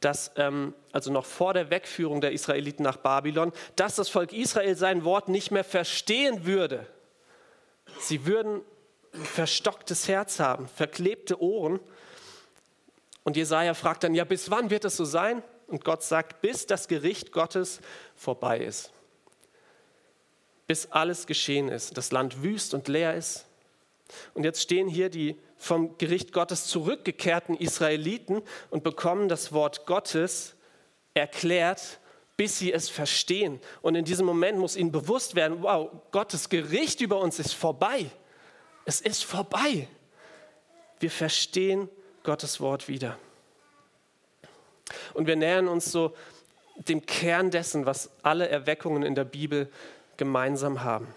dass, 0.00 0.32
ähm, 0.36 0.74
also 0.92 1.12
noch 1.12 1.24
vor 1.24 1.54
der 1.54 1.70
Wegführung 1.70 2.20
der 2.20 2.32
Israeliten 2.32 2.82
nach 2.82 2.96
Babylon, 2.96 3.52
dass 3.76 3.96
das 3.96 4.08
Volk 4.08 4.32
Israel 4.32 4.76
sein 4.76 5.04
Wort 5.04 5.28
nicht 5.28 5.50
mehr 5.50 5.64
verstehen 5.64 6.44
würde. 6.44 6.86
Sie 8.00 8.26
würden 8.26 8.62
ein 9.12 9.24
verstocktes 9.24 10.08
Herz 10.08 10.40
haben, 10.40 10.68
verklebte 10.68 11.40
Ohren. 11.40 11.80
Und 13.24 13.36
Jesaja 13.36 13.74
fragt 13.74 14.04
dann: 14.04 14.14
Ja, 14.14 14.24
bis 14.24 14.50
wann 14.50 14.70
wird 14.70 14.84
es 14.84 14.96
so 14.96 15.04
sein? 15.04 15.42
Und 15.66 15.84
Gott 15.84 16.02
sagt: 16.02 16.40
Bis 16.40 16.66
das 16.66 16.88
Gericht 16.88 17.32
Gottes 17.32 17.80
vorbei 18.14 18.58
ist. 18.58 18.92
Bis 20.66 20.90
alles 20.90 21.26
geschehen 21.26 21.68
ist, 21.68 21.96
das 21.96 22.12
Land 22.12 22.42
wüst 22.42 22.72
und 22.72 22.88
leer 22.88 23.14
ist, 23.14 23.46
und 24.34 24.44
jetzt 24.44 24.60
stehen 24.60 24.88
hier 24.88 25.08
die 25.08 25.36
vom 25.56 25.96
Gericht 25.98 26.32
Gottes 26.32 26.66
zurückgekehrten 26.66 27.56
Israeliten 27.56 28.42
und 28.70 28.82
bekommen 28.82 29.28
das 29.28 29.52
Wort 29.52 29.86
Gottes 29.86 30.54
erklärt, 31.14 32.00
bis 32.36 32.58
sie 32.58 32.72
es 32.72 32.88
verstehen. 32.88 33.60
Und 33.80 33.94
in 33.94 34.04
diesem 34.04 34.26
Moment 34.26 34.58
muss 34.58 34.76
ihnen 34.76 34.90
bewusst 34.90 35.34
werden, 35.34 35.62
wow, 35.62 35.90
Gottes 36.10 36.48
Gericht 36.48 37.00
über 37.00 37.20
uns 37.20 37.38
ist 37.38 37.52
vorbei. 37.54 38.10
Es 38.84 39.00
ist 39.00 39.24
vorbei. 39.24 39.86
Wir 40.98 41.10
verstehen 41.10 41.88
Gottes 42.24 42.60
Wort 42.60 42.88
wieder. 42.88 43.18
Und 45.14 45.26
wir 45.26 45.36
nähern 45.36 45.68
uns 45.68 45.90
so 45.90 46.14
dem 46.76 47.04
Kern 47.06 47.50
dessen, 47.50 47.86
was 47.86 48.10
alle 48.22 48.48
Erweckungen 48.48 49.02
in 49.02 49.14
der 49.14 49.24
Bibel 49.24 49.70
gemeinsam 50.16 50.82
haben. 50.84 51.08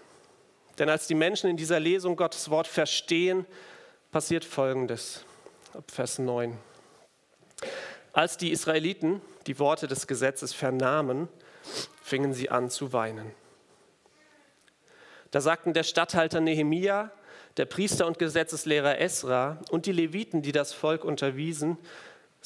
Denn 0.78 0.88
als 0.88 1.06
die 1.06 1.14
Menschen 1.14 1.48
in 1.48 1.56
dieser 1.56 1.80
Lesung 1.80 2.16
Gottes 2.16 2.50
Wort 2.50 2.66
verstehen, 2.66 3.46
passiert 4.10 4.44
Folgendes. 4.44 5.24
Ab 5.72 5.90
Vers 5.90 6.18
9. 6.18 6.56
Als 8.12 8.36
die 8.36 8.50
Israeliten 8.50 9.20
die 9.46 9.58
Worte 9.58 9.88
des 9.88 10.06
Gesetzes 10.06 10.52
vernahmen, 10.52 11.28
fingen 12.02 12.32
sie 12.32 12.50
an 12.50 12.70
zu 12.70 12.92
weinen. 12.92 13.32
Da 15.30 15.40
sagten 15.40 15.72
der 15.72 15.82
Statthalter 15.82 16.40
Nehemia, 16.40 17.10
der 17.56 17.66
Priester 17.66 18.06
und 18.06 18.18
Gesetzeslehrer 18.18 19.00
Esra 19.00 19.58
und 19.70 19.86
die 19.86 19.92
Leviten, 19.92 20.42
die 20.42 20.52
das 20.52 20.72
Volk 20.72 21.04
unterwiesen, 21.04 21.78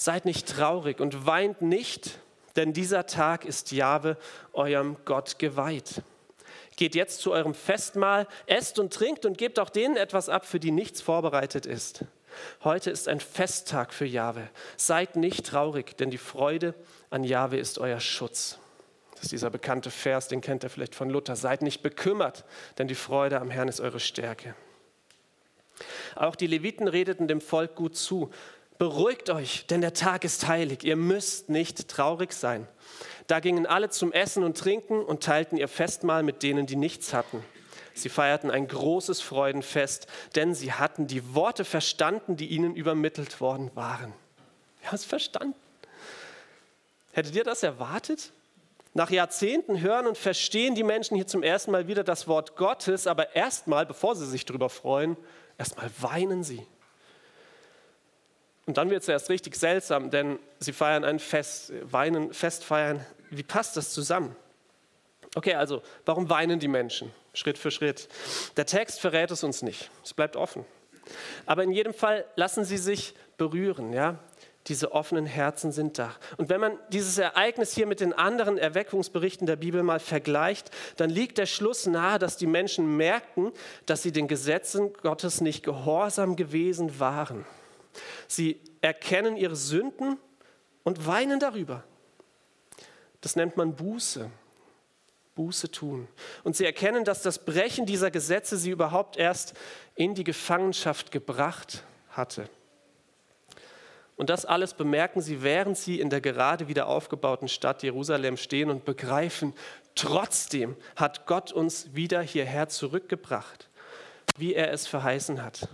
seid 0.01 0.25
nicht 0.25 0.49
traurig 0.49 0.99
und 0.99 1.27
weint 1.27 1.61
nicht, 1.61 2.21
denn 2.57 2.73
dieser 2.73 3.07
Tag 3.07 3.45
ist 3.45 3.71
Jahwe, 3.71 4.17
eurem 4.55 4.97
Gott, 5.05 5.39
geweiht. 5.39 6.03
Geht 6.77 6.95
jetzt 6.95 7.21
zu 7.21 7.33
eurem 7.33 7.53
Festmahl, 7.53 8.27
esst 8.47 8.79
und 8.79 8.95
trinkt 8.95 9.27
und 9.27 9.37
gebt 9.37 9.59
auch 9.59 9.69
denen 9.69 9.99
etwas 9.99 10.31
ab, 10.31 10.47
für 10.47 10.59
die 10.59 10.71
nichts 10.71 11.03
vorbereitet 11.03 11.67
ist. 11.67 12.07
Heute 12.65 12.91
ist 12.91 13.09
ein 13.09 13.21
Festtag 13.21 13.93
für 13.93 14.07
Jahwe. 14.07 14.49
Seid 14.79 15.17
nicht 15.17 15.45
traurig, 15.45 15.99
denn 15.99 16.11
die 16.11 16.17
Freude 16.17 16.75
an 17.11 17.23
Jahwe 17.23 17.59
ist 17.59 17.79
euer 17.79 18.01
Schutz. 18.01 18.59
Das 19.17 19.25
ist 19.25 19.33
dieser 19.33 19.51
bekannte 19.51 19.91
Vers, 19.91 20.29
den 20.29 20.41
kennt 20.41 20.65
ihr 20.65 20.71
vielleicht 20.71 20.95
von 20.95 21.11
Luther. 21.11 21.37
Seid 21.37 21.61
nicht 21.61 21.83
bekümmert, 21.83 22.47
denn 22.79 22.89
die 22.89 22.95
Freude 22.95 23.39
am 23.39 23.51
Herrn 23.51 23.69
ist 23.69 23.81
eure 23.81 24.01
Stärke. 24.01 24.55
Auch 26.15 26.37
die 26.37 26.47
Leviten 26.47 26.89
redeten 26.89 27.29
dem 27.29 27.43
Volk 27.43 27.75
gut 27.75 27.97
zu. 27.97 28.31
Beruhigt 28.81 29.29
euch, 29.29 29.67
denn 29.67 29.83
der 29.83 29.93
Tag 29.93 30.25
ist 30.25 30.49
heilig. 30.49 30.85
Ihr 30.85 30.97
müsst 30.97 31.51
nicht 31.51 31.87
traurig 31.87 32.33
sein. 32.33 32.67
Da 33.27 33.39
gingen 33.39 33.67
alle 33.67 33.91
zum 33.91 34.11
Essen 34.11 34.43
und 34.43 34.57
Trinken 34.57 35.05
und 35.05 35.23
teilten 35.23 35.59
ihr 35.59 35.69
Festmahl 35.69 36.23
mit 36.23 36.43
denen, 36.43 36.65
die 36.65 36.77
nichts 36.77 37.13
hatten. 37.13 37.45
Sie 37.93 38.09
feierten 38.09 38.51
ein 38.51 38.67
großes 38.67 39.21
Freudenfest, 39.21 40.07
denn 40.35 40.55
sie 40.55 40.73
hatten 40.73 41.07
die 41.07 41.35
Worte 41.35 41.67
verstanden, 41.67 42.39
die 42.39 42.47
ihnen 42.47 42.75
übermittelt 42.75 43.43
worden 43.43 43.71
waren. 43.75 44.15
Wir 44.79 44.87
haben 44.87 44.95
es 44.95 45.05
verstanden. 45.05 45.55
Hättet 47.13 47.37
ihr 47.37 47.45
das 47.45 47.63
erwartet? 47.63 48.33
Nach 48.95 49.11
Jahrzehnten 49.11 49.83
hören 49.83 50.07
und 50.07 50.17
verstehen 50.17 50.75
die 50.75 50.85
Menschen 50.85 51.17
hier 51.17 51.27
zum 51.27 51.43
ersten 51.43 51.71
Mal 51.71 51.87
wieder 51.87 52.03
das 52.03 52.29
Wort 52.29 52.57
Gottes, 52.57 53.07
aber 53.07 53.37
erstmal, 53.37 53.85
bevor 53.85 54.17
sie 54.17 54.27
sich 54.27 54.47
darüber 54.47 54.71
freuen, 54.71 55.19
erstmal 55.59 55.91
weinen 56.01 56.43
sie. 56.43 56.67
Und 58.71 58.77
dann 58.77 58.89
wird 58.89 59.03
es 59.03 59.09
erst 59.09 59.31
richtig 59.31 59.57
seltsam, 59.57 60.11
denn 60.11 60.39
sie 60.61 60.73
feiern 60.73 61.03
ein 61.03 61.19
Fest, 61.19 61.73
weinen, 61.83 62.33
Fest 62.33 62.63
feiern 62.63 63.05
wie 63.29 63.43
passt 63.43 63.77
das 63.77 63.91
zusammen? 63.91 64.37
Okay, 65.35 65.55
also 65.55 65.83
warum 66.05 66.31
weinen 66.31 66.61
die 66.61 66.69
Menschen? 66.69 67.13
Schritt 67.35 67.59
für 67.59 67.73
Schritt. 67.73 68.09
Der 68.57 68.67
Text 68.67 69.01
verrät 69.01 69.33
es 69.33 69.43
uns 69.43 69.63
nicht. 69.63 69.91
Es 70.05 70.15
bleibt 70.15 70.37
offen. 70.37 70.65
Aber 71.47 71.65
in 71.65 71.73
jedem 71.73 71.93
Fall 71.93 72.25
lassen 72.37 72.65
sie 72.65 72.77
sich 72.77 73.15
berühren. 73.39 73.93
Ja? 73.93 74.21
Diese 74.69 74.93
offenen 74.93 75.27
Herzen 75.27 75.73
sind 75.73 75.99
da. 75.99 76.15
Und 76.37 76.49
wenn 76.49 76.61
man 76.61 76.79
dieses 76.91 77.19
Ereignis 77.19 77.75
hier 77.75 77.87
mit 77.87 77.99
den 77.99 78.13
anderen 78.13 78.57
Erweckungsberichten 78.57 79.49
der 79.49 79.57
Bibel 79.57 79.83
mal 79.83 79.99
vergleicht, 79.99 80.71
dann 80.97 81.11
liegt 81.11 81.39
der 81.39 81.47
Schluss 81.47 81.89
nahe, 81.89 82.21
dass 82.21 82.37
die 82.37 82.47
Menschen 82.47 82.97
merkten, 82.97 83.51
dass 83.87 84.03
sie 84.03 84.13
den 84.13 84.29
Gesetzen 84.29 84.93
Gottes 85.03 85.41
nicht 85.41 85.65
gehorsam 85.65 86.37
gewesen 86.37 87.01
waren. 87.01 87.45
Sie 88.29 88.61
erkennen 88.81 89.37
ihre 89.37 89.57
Sünden 89.57 90.19
und 90.85 91.07
weinen 91.07 91.41
darüber. 91.41 91.85
Das 93.21 93.37
nennt 93.37 93.57
man 93.57 93.77
Buße. 93.77 94.31
Buße 95.35 95.71
tun. 95.71 96.09
Und 96.45 96.57
sie 96.57 96.65
erkennen, 96.65 97.05
dass 97.05 97.23
das 97.23 97.45
Brechen 97.45 97.87
dieser 97.87 98.11
Gesetze 98.11 98.57
sie 98.57 98.71
überhaupt 98.71 99.17
erst 99.17 99.55
in 99.95 100.15
die 100.15 100.25
Gefangenschaft 100.25 101.13
gebracht 101.13 101.85
hatte. 102.11 102.49
Und 104.17 104.29
das 104.29 104.45
alles 104.45 104.75
bemerken 104.75 105.23
sie, 105.23 105.43
während 105.43 105.79
sie 105.79 105.99
in 105.99 106.11
der 106.11 106.21
gerade 106.21 106.69
wieder 106.69 106.89
aufgebauten 106.89 107.49
Stadt 107.49 107.83
Jerusalem 107.83 108.37
stehen 108.37 108.69
und 108.69 108.85
begreifen, 108.85 109.55
trotzdem 109.95 110.77
hat 110.95 111.27
Gott 111.27 111.53
uns 111.53 111.95
wieder 111.95 112.21
hierher 112.21 112.69
zurückgebracht, 112.69 113.71
wie 114.37 114.53
er 114.53 114.73
es 114.73 114.87
verheißen 114.87 115.43
hat. 115.43 115.71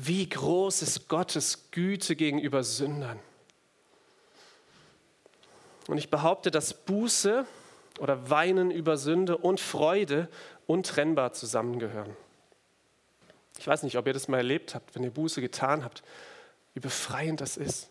Wie 0.00 0.28
groß 0.28 0.82
ist 0.82 1.08
Gottes 1.08 1.72
Güte 1.72 2.14
gegenüber 2.14 2.62
Sündern. 2.62 3.18
Und 5.88 5.98
ich 5.98 6.08
behaupte, 6.08 6.52
dass 6.52 6.72
Buße 6.72 7.44
oder 7.98 8.30
Weinen 8.30 8.70
über 8.70 8.96
Sünde 8.96 9.36
und 9.36 9.58
Freude 9.58 10.28
untrennbar 10.68 11.32
zusammengehören. 11.32 12.14
Ich 13.58 13.66
weiß 13.66 13.82
nicht, 13.82 13.98
ob 13.98 14.06
ihr 14.06 14.12
das 14.12 14.28
mal 14.28 14.36
erlebt 14.36 14.76
habt, 14.76 14.94
wenn 14.94 15.02
ihr 15.02 15.10
Buße 15.10 15.40
getan 15.40 15.82
habt, 15.82 16.04
wie 16.74 16.80
befreiend 16.80 17.40
das 17.40 17.56
ist, 17.56 17.90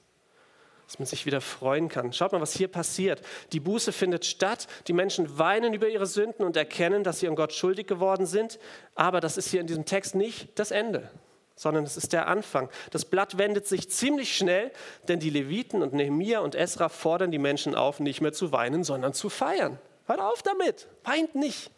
dass 0.85 0.99
man 0.99 1.07
sich 1.07 1.25
wieder 1.25 1.41
freuen 1.41 1.89
kann. 1.89 2.13
Schaut 2.13 2.31
mal, 2.31 2.39
was 2.39 2.53
hier 2.53 2.69
passiert. 2.69 3.21
Die 3.51 3.59
Buße 3.59 3.91
findet 3.91 4.23
statt, 4.23 4.67
die 4.87 4.93
Menschen 4.93 5.37
weinen 5.37 5.73
über 5.73 5.89
ihre 5.89 6.05
Sünden 6.05 6.45
und 6.45 6.55
erkennen, 6.55 7.03
dass 7.03 7.19
sie 7.19 7.27
an 7.27 7.35
Gott 7.35 7.51
schuldig 7.51 7.85
geworden 7.85 8.25
sind, 8.25 8.59
aber 8.95 9.19
das 9.19 9.35
ist 9.35 9.49
hier 9.49 9.59
in 9.59 9.67
diesem 9.67 9.83
Text 9.83 10.15
nicht 10.15 10.57
das 10.57 10.71
Ende 10.71 11.11
sondern 11.57 11.83
es 11.83 11.97
ist 11.97 12.13
der 12.13 12.27
Anfang. 12.27 12.69
Das 12.91 13.03
Blatt 13.03 13.37
wendet 13.37 13.67
sich 13.67 13.89
ziemlich 13.89 14.37
schnell, 14.37 14.71
denn 15.09 15.19
die 15.19 15.31
Leviten 15.31 15.81
und 15.81 15.91
Nehemia 15.91 16.39
und 16.39 16.55
Esra 16.55 16.87
fordern 16.87 17.31
die 17.31 17.39
Menschen 17.39 17.75
auf, 17.75 17.99
nicht 17.99 18.21
mehr 18.21 18.31
zu 18.31 18.53
weinen, 18.53 18.85
sondern 18.85 19.13
zu 19.13 19.29
feiern. 19.29 19.77
Hört 20.05 20.21
auf 20.21 20.43
damit, 20.43 20.87
weint 21.03 21.35
nicht. 21.35 21.71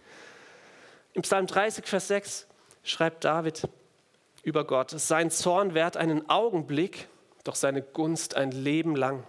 Im 1.13 1.23
Psalm 1.23 1.47
30, 1.47 1.87
Vers 1.87 2.09
6 2.09 2.47
schreibt 2.83 3.23
David 3.23 3.67
über 4.43 4.65
Gott, 4.65 4.91
sein 4.91 5.31
Zorn 5.31 5.73
währt 5.73 5.97
einen 5.97 6.29
Augenblick, 6.29 7.07
doch 7.43 7.55
seine 7.55 7.81
Gunst 7.81 8.35
ein 8.35 8.51
Leben 8.51 8.95
lang. 8.95 9.23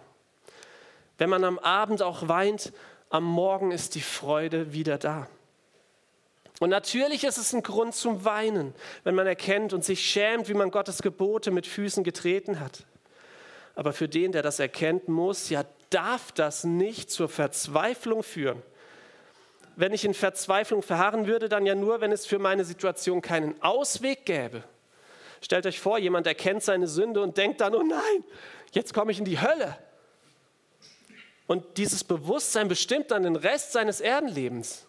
Wenn 1.16 1.30
man 1.30 1.44
am 1.44 1.58
Abend 1.58 2.02
auch 2.02 2.28
weint, 2.28 2.72
am 3.08 3.24
Morgen 3.24 3.70
ist 3.70 3.94
die 3.94 4.00
Freude 4.00 4.72
wieder 4.72 4.98
da. 4.98 5.28
Und 6.60 6.68
natürlich 6.68 7.24
ist 7.24 7.38
es 7.38 7.54
ein 7.54 7.62
Grund 7.62 7.94
zum 7.94 8.24
Weinen, 8.26 8.74
wenn 9.02 9.14
man 9.14 9.26
erkennt 9.26 9.72
und 9.72 9.82
sich 9.82 10.04
schämt, 10.04 10.46
wie 10.48 10.54
man 10.54 10.70
Gottes 10.70 11.00
Gebote 11.00 11.50
mit 11.50 11.66
Füßen 11.66 12.04
getreten 12.04 12.60
hat. 12.60 12.84
Aber 13.74 13.94
für 13.94 14.08
den, 14.08 14.30
der 14.30 14.42
das 14.42 14.60
erkennt, 14.60 15.08
muss, 15.08 15.48
ja, 15.48 15.64
darf 15.88 16.32
das 16.32 16.64
nicht 16.64 17.10
zur 17.10 17.30
Verzweiflung 17.30 18.22
führen. 18.22 18.62
Wenn 19.74 19.94
ich 19.94 20.04
in 20.04 20.12
Verzweiflung 20.12 20.82
verharren 20.82 21.26
würde, 21.26 21.48
dann 21.48 21.64
ja 21.64 21.74
nur, 21.74 22.02
wenn 22.02 22.12
es 22.12 22.26
für 22.26 22.38
meine 22.38 22.66
Situation 22.66 23.22
keinen 23.22 23.60
Ausweg 23.62 24.26
gäbe. 24.26 24.62
Stellt 25.40 25.64
euch 25.64 25.80
vor, 25.80 25.98
jemand 25.98 26.26
erkennt 26.26 26.62
seine 26.62 26.88
Sünde 26.88 27.22
und 27.22 27.38
denkt 27.38 27.62
dann, 27.62 27.74
oh 27.74 27.82
nein, 27.82 28.24
jetzt 28.72 28.92
komme 28.92 29.12
ich 29.12 29.18
in 29.18 29.24
die 29.24 29.40
Hölle. 29.40 29.78
Und 31.46 31.78
dieses 31.78 32.04
Bewusstsein 32.04 32.68
bestimmt 32.68 33.10
dann 33.10 33.22
den 33.22 33.36
Rest 33.36 33.72
seines 33.72 34.02
Erdenlebens. 34.02 34.86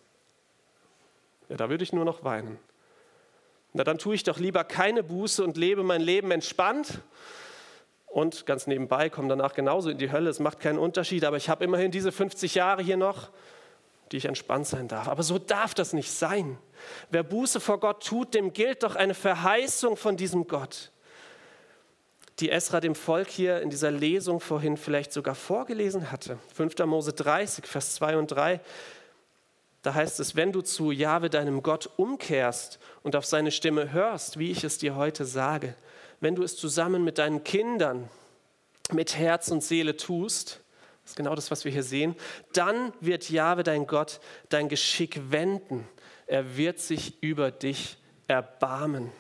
Ja, 1.52 1.58
da 1.58 1.70
würde 1.70 1.84
ich 1.84 1.92
nur 1.92 2.06
noch 2.06 2.24
weinen. 2.24 2.58
Na, 3.74 3.84
dann 3.84 3.98
tue 3.98 4.16
ich 4.16 4.24
doch 4.24 4.40
lieber 4.40 4.64
keine 4.64 5.04
Buße 5.04 5.44
und 5.44 5.58
lebe 5.58 5.84
mein 5.84 6.00
Leben 6.00 6.32
entspannt. 6.32 7.02
Und 8.06 8.46
ganz 8.46 8.68
nebenbei 8.68 9.10
komme 9.10 9.28
danach 9.28 9.54
genauso 9.54 9.90
in 9.90 9.98
die 9.98 10.14
Hölle. 10.14 10.30
Es 10.30 10.40
macht 10.40 10.62
keinen 10.62 10.80
Unterschied, 10.80 11.26
aber 11.26 11.36
ich 11.36 11.50
habe 11.50 11.66
immerhin 11.66 11.92
diese 11.92 12.14
50 12.14 12.56
Jahre 12.56 12.82
hier 12.82 12.96
noch, 12.96 13.32
die 14.14 14.18
ich 14.18 14.26
entspannt 14.26 14.66
sein 14.66 14.88
darf. 14.88 15.10
Aber 15.10 15.24
so 15.24 15.40
darf 15.40 15.74
das 15.74 15.92
nicht 15.92 16.10
sein. 16.10 16.58
Wer 17.10 17.24
Buße 17.24 17.60
vor 17.60 17.82
Gott 17.82 18.06
tut, 18.06 18.34
dem 18.34 18.54
gilt 18.54 18.84
doch 18.84 18.96
eine 18.96 19.14
Verheißung 19.14 19.98
von 19.98 20.16
diesem 20.16 20.48
Gott, 20.48 20.90
die 22.40 22.50
Esra 22.50 22.80
dem 22.80 22.96
Volk 22.96 23.28
hier 23.28 23.62
in 23.62 23.70
dieser 23.70 23.92
Lesung 23.92 24.40
vorhin 24.40 24.78
vielleicht 24.78 25.12
sogar 25.12 25.36
vorgelesen 25.36 26.14
hatte. 26.14 26.38
5. 26.56 26.78
Mose 26.86 27.12
30, 27.12 27.68
Vers 27.68 27.96
2 27.96 28.16
und 28.16 28.28
3. 28.32 28.62
Da 29.82 29.96
heißt 29.96 30.20
es, 30.20 30.36
wenn 30.36 30.52
du 30.52 30.62
zu 30.62 30.92
Jahwe, 30.92 31.30
deinem 31.30 31.64
Gott, 31.64 31.90
umkehrst 31.98 32.80
und 33.02 33.16
auf 33.16 33.26
seine 33.26 33.52
Stimme 33.52 33.92
hörst, 33.92 34.38
wie 34.38 34.52
ich 34.52 34.64
es 34.64 34.78
dir 34.78 34.96
heute 34.96 35.26
sage, 35.26 35.76
wenn 36.20 36.36
du 36.36 36.44
es 36.44 36.56
zusammen 36.56 37.04
mit 37.04 37.18
deinen 37.18 37.44
Kindern 37.44 38.10
mit 38.92 39.18
Herz 39.18 39.50
und 39.50 39.64
Seele 39.64 39.98
tust, 39.98 40.62
das 41.02 41.12
ist 41.12 41.16
genau 41.16 41.34
das, 41.34 41.50
was 41.50 41.66
wir 41.66 41.72
hier 41.72 41.84
sehen, 41.84 42.16
dann 42.54 42.94
wird 43.00 43.30
Jahwe, 43.30 43.64
dein 43.64 43.88
Gott, 43.88 44.20
dein 44.50 44.70
Geschick 44.70 45.32
wenden. 45.32 45.88
Er 46.28 46.58
wird 46.58 46.80
sich 46.80 47.22
über 47.24 47.50
dich 47.50 47.98
erbarmen. 48.28 49.12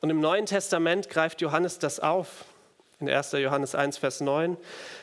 Und 0.00 0.10
im 0.10 0.20
Neuen 0.20 0.46
Testament 0.46 1.08
greift 1.08 1.40
Johannes 1.40 1.78
das 1.78 1.98
auf. 1.98 2.44
In 3.00 3.08
1. 3.08 3.32
Johannes 3.32 3.74
1, 3.74 3.98
Vers 3.98 4.20
9. 4.20 4.56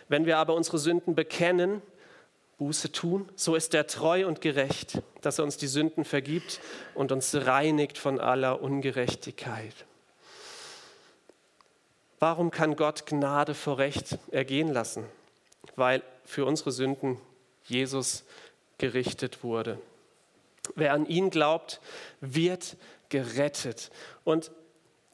Wenn 0.10 0.26
wir 0.26 0.38
aber 0.38 0.54
unsere 0.54 0.78
Sünden 0.78 1.16
bekennen, 1.16 1.82
Buße 2.58 2.92
tun, 2.92 3.30
so 3.36 3.56
ist 3.56 3.74
er 3.74 3.88
treu 3.88 4.26
und 4.28 4.40
gerecht, 4.42 5.02
dass 5.22 5.40
er 5.40 5.44
uns 5.44 5.58
die 5.58 5.68
Sünden 5.68 6.06
vergibt 6.06 6.62
und 6.94 7.12
uns 7.12 7.36
reinigt 7.36 7.98
von 7.98 8.20
aller 8.20 8.62
Ungerechtigkeit. 8.62 9.74
Warum 12.20 12.52
kann 12.52 12.76
Gott 12.76 13.06
Gnade 13.06 13.54
vor 13.54 13.78
Recht 13.78 14.18
ergehen 14.32 14.72
lassen? 14.72 15.06
Weil 15.76 16.02
für 16.24 16.46
unsere 16.46 16.72
Sünden 16.72 17.20
Jesus 17.66 18.24
gerichtet 18.78 19.44
wurde. 19.44 19.80
Wer 20.76 20.94
an 20.94 21.06
ihn 21.06 21.30
glaubt, 21.30 21.82
wird 22.22 22.78
gerettet. 23.10 23.92
Und 24.24 24.52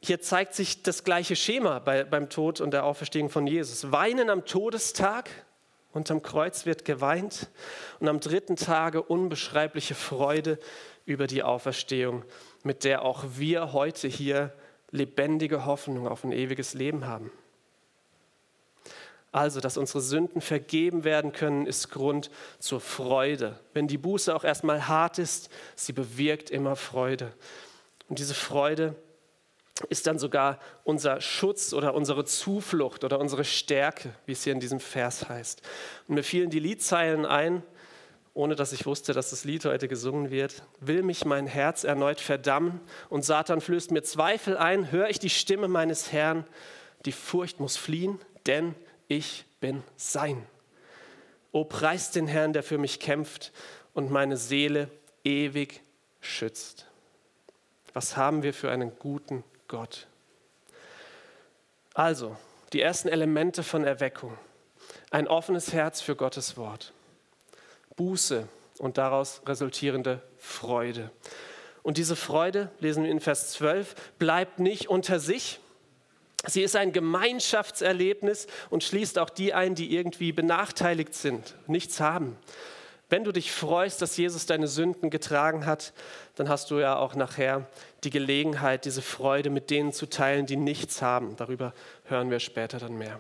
hier 0.02 0.22
zeigt 0.22 0.54
sich 0.56 0.84
das 0.84 1.04
gleiche 1.04 1.36
Schema 1.36 1.80
bei, 1.80 2.04
beim 2.04 2.30
Tod 2.30 2.62
und 2.62 2.72
der 2.72 2.86
Auferstehung 2.86 3.30
von 3.30 3.48
Jesus. 3.48 3.92
Weinen 3.92 4.30
am 4.30 4.46
Todestag, 4.46 5.30
Unterm 5.94 6.22
Kreuz 6.22 6.66
wird 6.66 6.86
geweint 6.86 7.50
und 8.00 8.08
am 8.08 8.20
dritten 8.20 8.56
Tage 8.56 9.02
unbeschreibliche 9.02 9.96
Freude 9.96 10.58
über 11.06 11.28
die 11.28 11.44
Auferstehung, 11.44 12.24
mit 12.64 12.84
der 12.84 13.04
auch 13.04 13.26
wir 13.36 13.74
heute 13.74 14.08
hier 14.08 14.54
lebendige 14.92 15.66
Hoffnung 15.66 16.08
auf 16.08 16.24
ein 16.24 16.32
ewiges 16.32 16.74
Leben 16.74 17.08
haben. 17.08 17.32
Also, 19.34 19.62
dass 19.62 19.78
unsere 19.78 20.02
Sünden 20.02 20.42
vergeben 20.42 21.06
werden 21.06 21.32
können, 21.32 21.66
ist 21.66 21.90
Grund 21.90 22.30
zur 22.60 22.82
Freude. 22.82 23.60
Wenn 23.74 23.88
die 23.88 23.98
Buße 23.98 24.36
auch 24.36 24.44
erstmal 24.44 24.90
hart 24.90 25.20
ist, 25.20 25.50
sie 25.76 25.94
bewirkt 25.94 26.50
immer 26.50 26.76
Freude. 26.76 27.34
Und 28.10 28.20
diese 28.20 28.34
Freude 28.34 28.96
ist 29.90 30.08
dann 30.08 30.20
sogar 30.20 30.60
unser 30.84 31.22
Schutz 31.22 31.74
oder 31.74 31.94
unsere 31.94 32.26
Zuflucht 32.26 33.04
oder 33.04 33.20
unsere 33.20 33.44
Stärke, 33.44 34.14
wie 34.26 34.34
es 34.34 34.44
hier 34.44 34.54
in 34.54 34.60
diesem 34.60 34.80
Vers 34.80 35.30
heißt. 35.30 35.62
Und 36.08 36.16
mir 36.16 36.24
fielen 36.24 36.50
die 36.50 36.60
Liedzeilen 36.60 37.26
ein, 37.26 37.64
ohne 38.34 38.56
dass 38.56 38.72
ich 38.72 38.86
wusste, 38.86 39.14
dass 39.14 39.32
das 39.32 39.44
Lied 39.44 39.66
heute 39.66 39.88
gesungen 39.88 40.32
wird. 40.32 40.64
Will 40.80 41.04
mich 41.04 41.26
mein 41.26 41.48
Herz 41.48 41.84
erneut 41.84 42.22
verdammen 42.22 42.80
und 43.10 43.26
Satan 43.26 43.62
flößt 43.62 43.92
mir 43.92 44.04
Zweifel 44.04 44.58
ein, 44.58 44.92
höre 44.92 45.10
ich 45.10 45.20
die 45.20 45.30
Stimme 45.30 45.68
meines 45.68 46.12
Herrn, 46.12 46.46
die 47.06 47.12
Furcht 47.12 47.60
muss 47.60 47.78
fliehen, 47.78 48.20
denn 48.46 48.76
ich 49.08 49.46
bin 49.60 49.84
sein. 49.98 50.46
O 51.52 51.66
preist 51.66 52.16
den 52.16 52.28
Herrn, 52.28 52.54
der 52.54 52.64
für 52.64 52.78
mich 52.78 53.00
kämpft 53.00 53.52
und 53.94 54.10
meine 54.10 54.38
Seele 54.38 54.90
ewig 55.24 55.82
schützt. 56.22 56.88
Was 57.94 58.16
haben 58.16 58.44
wir 58.44 58.54
für 58.54 58.72
einen 58.72 58.98
guten 58.98 59.44
Gott. 59.72 60.08
Also, 61.94 62.36
die 62.74 62.82
ersten 62.82 63.08
Elemente 63.08 63.64
von 63.64 63.86
Erweckung. 63.86 64.38
Ein 65.12 65.30
offenes 65.30 65.72
Herz 65.72 66.02
für 66.02 66.18
Gottes 66.18 66.58
Wort. 66.58 66.92
Buße 67.96 68.50
und 68.80 68.98
daraus 68.98 69.42
resultierende 69.46 70.22
Freude. 70.38 71.10
Und 71.84 71.98
diese 71.98 72.18
Freude, 72.18 72.70
lesen 72.82 73.06
wir 73.06 73.12
in 73.12 73.22
Vers 73.22 73.54
12, 73.54 73.96
bleibt 74.20 74.60
nicht 74.60 74.90
unter 74.90 75.22
sich. 75.22 75.62
Sie 76.46 76.64
ist 76.64 76.76
ein 76.76 76.92
Gemeinschaftserlebnis 76.92 78.48
und 78.72 78.84
schließt 78.84 79.18
auch 79.20 79.30
die 79.30 79.54
ein, 79.54 79.74
die 79.74 79.96
irgendwie 79.96 80.34
benachteiligt 80.34 81.14
sind, 81.14 81.56
nichts 81.68 82.02
haben. 82.02 82.36
Wenn 83.12 83.26
du 83.26 83.34
dich 83.34 83.52
freust, 83.52 84.02
dass 84.02 84.16
Jesus 84.16 84.46
deine 84.46 84.70
Sünden 84.70 85.10
getragen 85.10 85.66
hat, 85.66 85.92
dann 86.36 86.48
hast 86.48 86.72
du 86.72 86.80
ja 86.80 86.96
auch 86.96 87.14
nachher 87.14 87.68
die 88.06 88.10
Gelegenheit, 88.10 88.86
diese 88.86 89.02
Freude 89.02 89.50
mit 89.50 89.70
denen 89.70 89.92
zu 89.92 90.06
teilen, 90.06 90.46
die 90.46 90.56
nichts 90.56 91.02
haben. 91.02 91.36
Darüber 91.36 91.74
hören 92.06 92.32
wir 92.32 92.40
später 92.40 92.80
dann 92.80 92.98
mehr. 92.98 93.20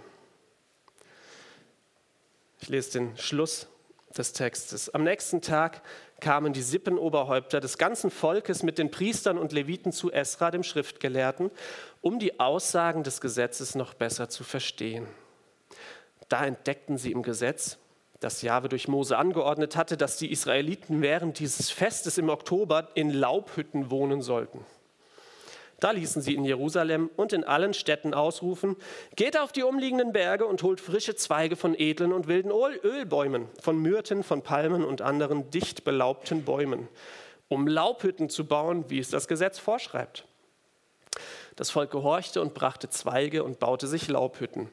Ich 2.61 2.69
lese 2.69 2.99
den 2.99 3.17
Schluss 3.17 3.67
des 4.17 4.31
Textes. 4.31 4.89
Am 4.93 5.03
nächsten 5.03 5.41
Tag 5.41 5.81
kamen 6.21 6.53
die 6.53 6.61
Sippenoberhäupter 6.61 7.59
des 7.59 7.77
ganzen 7.77 8.11
Volkes 8.11 8.63
mit 8.63 8.77
den 8.77 8.91
Priestern 8.91 9.37
und 9.37 9.51
Leviten 9.51 9.91
zu 9.91 10.09
Esra, 10.09 10.51
dem 10.51 10.63
Schriftgelehrten, 10.63 11.51
um 11.99 12.17
die 12.17 12.39
Aussagen 12.39 13.03
des 13.03 13.19
Gesetzes 13.19 13.75
noch 13.75 13.93
besser 13.93 14.29
zu 14.29 14.45
verstehen. 14.45 15.05
Da 16.29 16.45
entdeckten 16.45 16.97
sie 16.97 17.11
im 17.11 17.23
Gesetz, 17.23 17.77
dass 18.21 18.43
Jahwe 18.43 18.69
durch 18.69 18.87
Mose 18.87 19.17
angeordnet 19.17 19.75
hatte, 19.75 19.97
dass 19.97 20.15
die 20.15 20.31
Israeliten 20.31 21.01
während 21.01 21.39
dieses 21.39 21.71
Festes 21.71 22.17
im 22.17 22.29
Oktober 22.29 22.87
in 22.93 23.09
Laubhütten 23.09 23.89
wohnen 23.89 24.21
sollten. 24.21 24.63
Da 25.79 25.89
ließen 25.89 26.21
sie 26.21 26.35
in 26.35 26.45
Jerusalem 26.45 27.09
und 27.15 27.33
in 27.33 27.43
allen 27.43 27.73
Städten 27.73 28.13
ausrufen, 28.13 28.75
geht 29.15 29.39
auf 29.39 29.51
die 29.51 29.63
umliegenden 29.63 30.13
Berge 30.13 30.45
und 30.45 30.61
holt 30.61 30.79
frische 30.79 31.15
Zweige 31.15 31.55
von 31.55 31.73
edlen 31.73 32.13
und 32.13 32.27
wilden 32.27 32.51
Ölbäumen, 32.51 33.47
von 33.59 33.81
Myrten, 33.81 34.21
von 34.21 34.43
Palmen 34.43 34.85
und 34.85 35.01
anderen 35.01 35.49
dicht 35.49 35.83
belaubten 35.83 36.45
Bäumen, 36.45 36.87
um 37.47 37.65
Laubhütten 37.65 38.29
zu 38.29 38.45
bauen, 38.45 38.85
wie 38.89 38.99
es 38.99 39.09
das 39.09 39.27
Gesetz 39.27 39.57
vorschreibt. 39.57 40.25
Das 41.55 41.71
Volk 41.71 41.89
gehorchte 41.89 42.39
und 42.41 42.53
brachte 42.53 42.87
Zweige 42.89 43.43
und 43.43 43.57
baute 43.59 43.87
sich 43.87 44.07
Laubhütten. 44.07 44.69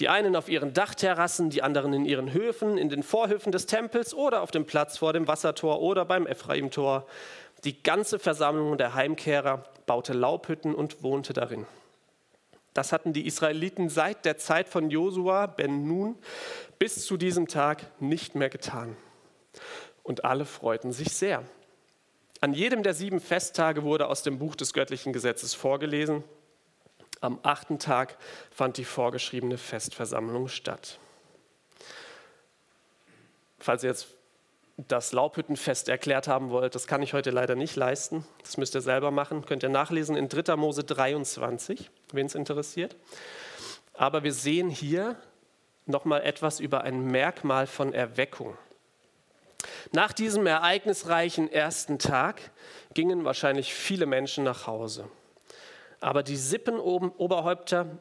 Die 0.00 0.08
einen 0.08 0.36
auf 0.36 0.48
ihren 0.48 0.72
Dachterrassen, 0.72 1.50
die 1.50 1.62
anderen 1.62 1.92
in 1.92 2.04
ihren 2.04 2.32
Höfen, 2.32 2.78
in 2.78 2.88
den 2.88 3.02
Vorhöfen 3.02 3.52
des 3.52 3.66
Tempels 3.66 4.14
oder 4.14 4.42
auf 4.42 4.50
dem 4.50 4.64
Platz 4.64 4.98
vor 4.98 5.12
dem 5.12 5.28
Wassertor 5.28 5.80
oder 5.80 6.04
beim 6.04 6.26
Ephraimtor. 6.26 7.06
Die 7.64 7.82
ganze 7.82 8.18
Versammlung 8.18 8.78
der 8.78 8.94
Heimkehrer 8.94 9.64
baute 9.86 10.14
Laubhütten 10.14 10.74
und 10.74 11.02
wohnte 11.02 11.32
darin. 11.32 11.66
Das 12.74 12.92
hatten 12.92 13.12
die 13.12 13.26
Israeliten 13.26 13.90
seit 13.90 14.24
der 14.24 14.38
Zeit 14.38 14.68
von 14.68 14.90
Josua 14.90 15.46
ben 15.46 15.86
Nun 15.86 16.16
bis 16.78 17.04
zu 17.04 17.16
diesem 17.18 17.46
Tag 17.46 17.84
nicht 18.00 18.34
mehr 18.34 18.48
getan. 18.48 18.96
Und 20.02 20.24
alle 20.24 20.46
freuten 20.46 20.92
sich 20.92 21.12
sehr. 21.12 21.44
An 22.40 22.54
jedem 22.54 22.82
der 22.82 22.94
sieben 22.94 23.20
Festtage 23.20 23.84
wurde 23.84 24.08
aus 24.08 24.22
dem 24.22 24.38
Buch 24.38 24.56
des 24.56 24.72
göttlichen 24.72 25.12
Gesetzes 25.12 25.54
vorgelesen. 25.54 26.24
Am 27.22 27.38
achten 27.44 27.78
Tag 27.78 28.18
fand 28.50 28.76
die 28.76 28.84
vorgeschriebene 28.84 29.56
Festversammlung 29.56 30.48
statt. 30.48 30.98
Falls 33.60 33.84
ihr 33.84 33.90
jetzt 33.90 34.08
das 34.76 35.12
Laubhüttenfest 35.12 35.88
erklärt 35.88 36.26
haben 36.26 36.50
wollt, 36.50 36.74
das 36.74 36.88
kann 36.88 37.00
ich 37.00 37.14
heute 37.14 37.30
leider 37.30 37.54
nicht 37.54 37.76
leisten. 37.76 38.26
Das 38.42 38.56
müsst 38.56 38.74
ihr 38.74 38.80
selber 38.80 39.12
machen. 39.12 39.46
Könnt 39.46 39.62
ihr 39.62 39.68
nachlesen 39.68 40.16
in 40.16 40.28
3. 40.28 40.56
Mose 40.56 40.82
23, 40.82 41.90
wen 42.12 42.26
es 42.26 42.34
interessiert. 42.34 42.96
Aber 43.94 44.24
wir 44.24 44.32
sehen 44.32 44.68
hier 44.68 45.14
nochmal 45.86 46.22
etwas 46.22 46.58
über 46.58 46.82
ein 46.82 47.04
Merkmal 47.04 47.68
von 47.68 47.92
Erweckung. 47.92 48.58
Nach 49.92 50.12
diesem 50.12 50.44
ereignisreichen 50.48 51.52
ersten 51.52 52.00
Tag 52.00 52.50
gingen 52.94 53.24
wahrscheinlich 53.24 53.72
viele 53.72 54.06
Menschen 54.06 54.42
nach 54.42 54.66
Hause. 54.66 55.08
Aber 56.02 56.24
die 56.24 56.36
Sippenoberhäupter, 56.36 57.98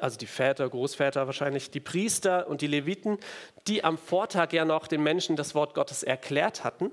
also 0.00 0.16
die 0.16 0.26
Väter, 0.26 0.68
Großväter 0.68 1.26
wahrscheinlich, 1.26 1.70
die 1.70 1.80
Priester 1.80 2.48
und 2.48 2.62
die 2.62 2.66
Leviten, 2.66 3.18
die 3.66 3.84
am 3.84 3.98
Vortag 3.98 4.52
ja 4.52 4.64
noch 4.64 4.86
den 4.86 5.02
Menschen 5.02 5.36
das 5.36 5.54
Wort 5.54 5.74
Gottes 5.74 6.02
erklärt 6.02 6.64
hatten, 6.64 6.90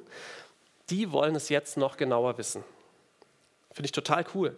die 0.90 1.14
wollen 1.14 1.36
es 1.36 1.48
jetzt 1.48 1.78
noch 1.78 1.96
genauer 1.96 2.38
wissen. 2.38 2.64
Finde 3.72 3.88
ich 3.88 3.94
total 3.94 4.26
cool. 4.36 4.58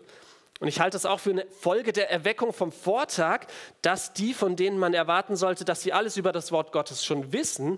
Und 0.59 0.67
ich 0.67 0.79
halte 0.79 0.97
es 0.97 1.05
auch 1.05 1.19
für 1.19 1.29
eine 1.29 1.45
Folge 1.47 1.93
der 1.93 2.09
Erweckung 2.09 2.51
vom 2.51 2.71
Vortag, 2.71 3.45
dass 3.83 4.13
die, 4.13 4.33
von 4.33 4.55
denen 4.55 4.79
man 4.79 4.95
erwarten 4.95 5.35
sollte, 5.35 5.65
dass 5.65 5.83
sie 5.83 5.93
alles 5.93 6.17
über 6.17 6.31
das 6.31 6.51
Wort 6.51 6.71
Gottes 6.71 7.05
schon 7.05 7.31
wissen, 7.31 7.77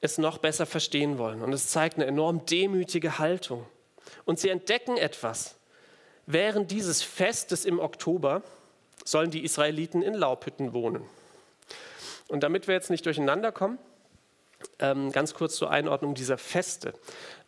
es 0.00 0.16
noch 0.16 0.38
besser 0.38 0.64
verstehen 0.64 1.18
wollen. 1.18 1.42
Und 1.42 1.52
es 1.52 1.68
zeigt 1.68 1.96
eine 1.96 2.06
enorm 2.06 2.46
demütige 2.46 3.18
Haltung. 3.18 3.66
Und 4.24 4.38
sie 4.38 4.48
entdecken 4.48 4.96
etwas. 4.96 5.55
Während 6.26 6.70
dieses 6.70 7.02
Festes 7.02 7.64
im 7.64 7.78
Oktober 7.78 8.42
sollen 9.04 9.30
die 9.30 9.44
Israeliten 9.44 10.02
in 10.02 10.14
Laubhütten 10.14 10.72
wohnen. 10.72 11.04
Und 12.28 12.42
damit 12.42 12.66
wir 12.66 12.74
jetzt 12.74 12.90
nicht 12.90 13.06
durcheinander 13.06 13.52
kommen, 13.52 13.78
ähm, 14.80 15.12
ganz 15.12 15.34
kurz 15.34 15.56
zur 15.56 15.70
Einordnung 15.70 16.14
dieser 16.14 16.38
Feste. 16.38 16.92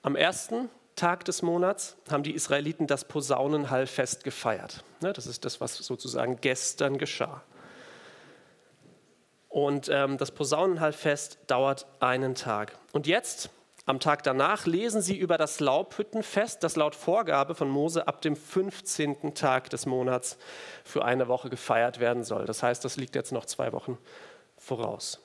Am 0.02 0.14
ersten 0.14 0.70
Tag 0.94 1.24
des 1.24 1.42
Monats 1.42 1.96
haben 2.10 2.22
die 2.22 2.34
Israeliten 2.34 2.86
das 2.86 3.04
Posaunenhallfest 3.04 4.24
gefeiert. 4.24 4.84
Ne, 5.00 5.12
das 5.12 5.26
ist 5.26 5.44
das, 5.44 5.60
was 5.60 5.76
sozusagen 5.76 6.40
gestern 6.40 6.98
geschah. 6.98 7.42
Und 9.48 9.88
ähm, 9.90 10.18
das 10.18 10.30
Posaunenhallfest 10.30 11.38
dauert 11.46 11.86
einen 12.00 12.34
Tag. 12.34 12.76
Und 12.92 13.06
jetzt, 13.06 13.50
am 13.88 14.00
Tag 14.00 14.22
danach, 14.22 14.66
lesen 14.66 15.00
sie 15.00 15.16
über 15.16 15.38
das 15.38 15.60
Laubhüttenfest, 15.60 16.62
das 16.62 16.76
laut 16.76 16.94
Vorgabe 16.94 17.54
von 17.54 17.70
Mose 17.70 18.06
ab 18.06 18.20
dem 18.20 18.36
15. 18.36 19.34
Tag 19.34 19.70
des 19.70 19.86
Monats 19.86 20.36
für 20.84 21.06
eine 21.06 21.26
Woche 21.26 21.48
gefeiert 21.48 21.98
werden 21.98 22.22
soll. 22.22 22.44
Das 22.44 22.62
heißt, 22.62 22.84
das 22.84 22.96
liegt 22.96 23.14
jetzt 23.14 23.32
noch 23.32 23.46
zwei 23.46 23.72
Wochen 23.72 23.96
voraus. 24.58 25.20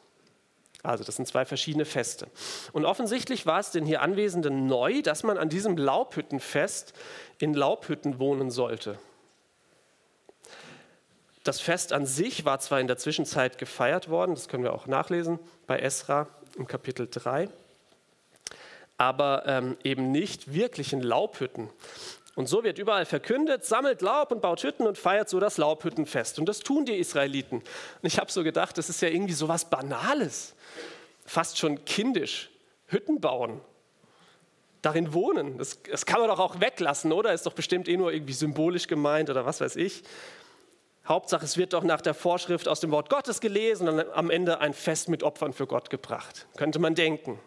Also 0.82 1.04
das 1.04 1.18
sind 1.18 1.28
zwei 1.28 1.44
verschiedene 1.44 1.84
Feste. 1.84 2.28
Und 2.72 2.86
offensichtlich 2.86 3.46
war 3.46 3.60
es 3.60 3.72
den 3.72 3.86
hier 3.86 4.02
Anwesenden 4.02 4.66
neu, 4.66 5.02
dass 5.02 5.24
man 5.24 5.38
an 5.38 5.50
diesem 5.50 5.76
Laubhüttenfest 5.76 6.94
in 7.40 7.54
Laubhütten 7.54 8.18
wohnen 8.18 8.50
sollte. 8.50 8.98
Das 11.44 11.60
Fest 11.60 11.92
an 11.92 12.06
sich 12.06 12.46
war 12.46 12.60
zwar 12.60 12.80
in 12.80 12.88
der 12.88 12.98
Zwischenzeit 12.98 13.58
gefeiert 13.58 14.08
worden, 14.08 14.36
das 14.36 14.48
können 14.48 14.64
wir 14.64 14.74
auch 14.74 14.88
nachlesen 14.88 15.40
bei 15.68 15.80
Esra 15.80 16.28
im 16.58 16.66
Kapitel 16.66 17.10
3, 17.12 17.50
aber 18.98 19.44
ähm, 19.48 19.78
eben 19.84 20.12
nicht 20.12 20.54
wirklich 20.54 20.94
in 20.94 21.02
Laubhütten. 21.02 21.70
Und 22.36 22.48
so 22.48 22.64
wird 22.64 22.80
überall 22.80 23.06
verkündet, 23.06 23.64
sammelt 23.64 24.02
Laub 24.02 24.32
und 24.32 24.42
baut 24.42 24.64
Hütten 24.64 24.88
und 24.88 24.98
feiert 24.98 25.30
so 25.30 25.40
das 25.40 25.58
Laubhüttenfest. 25.58 26.40
Und 26.40 26.50
das 26.50 26.60
tun 26.60 26.86
die 26.86 26.96
Israeliten. 26.96 27.58
Und 27.58 27.66
ich 28.02 28.18
habe 28.18 28.32
so 28.32 28.44
gedacht, 28.44 28.78
das 28.78 28.90
ist 28.90 29.02
ja 29.02 29.10
irgendwie 29.10 29.34
so 29.34 29.48
was 29.48 29.70
Banales, 29.70 30.56
fast 31.26 31.60
schon 31.60 31.86
kindisch. 31.86 32.50
Hütten 32.88 33.22
bauen, 33.22 33.62
darin 34.82 35.14
wohnen, 35.14 35.58
das, 35.58 35.80
das 35.90 36.06
kann 36.06 36.20
man 36.20 36.30
doch 36.30 36.40
auch 36.40 36.60
weglassen, 36.60 37.12
oder? 37.12 37.34
Ist 37.34 37.46
doch 37.46 37.54
bestimmt 37.54 37.88
eh 37.88 37.98
nur 37.98 38.12
irgendwie 38.12 38.34
symbolisch 38.34 38.88
gemeint 38.88 39.30
oder 39.30 39.46
was 39.46 39.62
weiß 39.62 39.76
ich. 39.78 40.04
Hauptsache, 41.06 41.44
es 41.44 41.58
wird 41.58 41.74
doch 41.74 41.84
nach 41.84 42.02
der 42.02 42.14
Vorschrift 42.14 42.68
aus 42.68 42.80
dem 42.80 42.92
Wort 42.92 43.10
Gottes 43.10 43.42
gelesen 43.42 43.90
und 43.90 44.06
am 44.14 44.30
Ende 44.30 44.60
ein 44.60 44.74
Fest 44.74 45.10
mit 45.10 45.22
Opfern 45.24 45.54
für 45.54 45.68
Gott 45.68 45.90
gebracht. 45.90 46.48
Könnte 46.56 46.80
man 46.80 46.96
denken. 46.96 47.40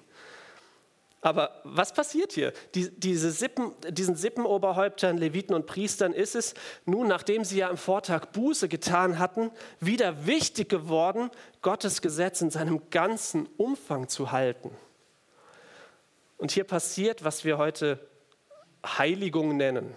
Aber 1.27 1.61
was 1.65 1.93
passiert 1.93 2.35
hier? 2.35 2.53
Die, 2.77 2.89
diese 2.89 3.33
Sippen, 3.33 3.73
diesen 3.89 4.15
Sippenoberhäuptern, 4.15 5.19
Leviten 5.19 5.57
und 5.57 5.67
Priestern 5.67 6.13
ist 6.13 6.37
es 6.37 6.55
nun, 6.85 7.09
nachdem 7.09 7.43
sie 7.43 7.59
ja 7.59 7.69
am 7.69 7.79
Vortag 7.79 8.27
Buße 8.27 8.69
getan 8.69 9.19
hatten, 9.19 9.51
wieder 9.81 10.27
wichtig 10.27 10.69
geworden, 10.69 11.33
Gottes 11.63 12.01
Gesetz 12.01 12.43
in 12.43 12.51
seinem 12.51 12.91
ganzen 12.91 13.49
Umfang 13.57 14.07
zu 14.09 14.31
halten. 14.31 14.71
Und 16.39 16.53
hier 16.53 16.63
passiert, 16.63 17.25
was 17.25 17.45
wir 17.45 17.59
heute 17.59 17.99
Heiligung 18.87 19.57
nennen. 19.57 19.97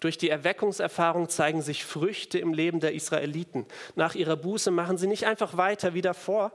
Durch 0.00 0.18
die 0.18 0.28
Erweckungserfahrung 0.28 1.30
zeigen 1.30 1.62
sich 1.62 1.86
Früchte 1.86 2.38
im 2.38 2.52
Leben 2.52 2.80
der 2.80 2.92
Israeliten. 2.92 3.64
Nach 3.94 4.14
ihrer 4.14 4.36
Buße 4.36 4.70
machen 4.70 4.98
sie 4.98 5.06
nicht 5.06 5.24
einfach 5.24 5.56
weiter 5.56 5.94
wie 5.94 6.02
davor, 6.02 6.52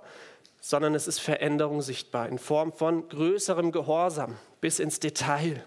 sondern 0.62 0.96
es 0.96 1.08
ist 1.08 1.20
Veränderung 1.20 1.82
sichtbar 1.82 2.28
in 2.28 2.40
Form 2.40 2.74
von 2.74 3.08
größerem 3.08 3.72
Gehorsam 3.72 4.38
bis 4.62 4.80
ins 4.80 5.00
Detail. 5.00 5.64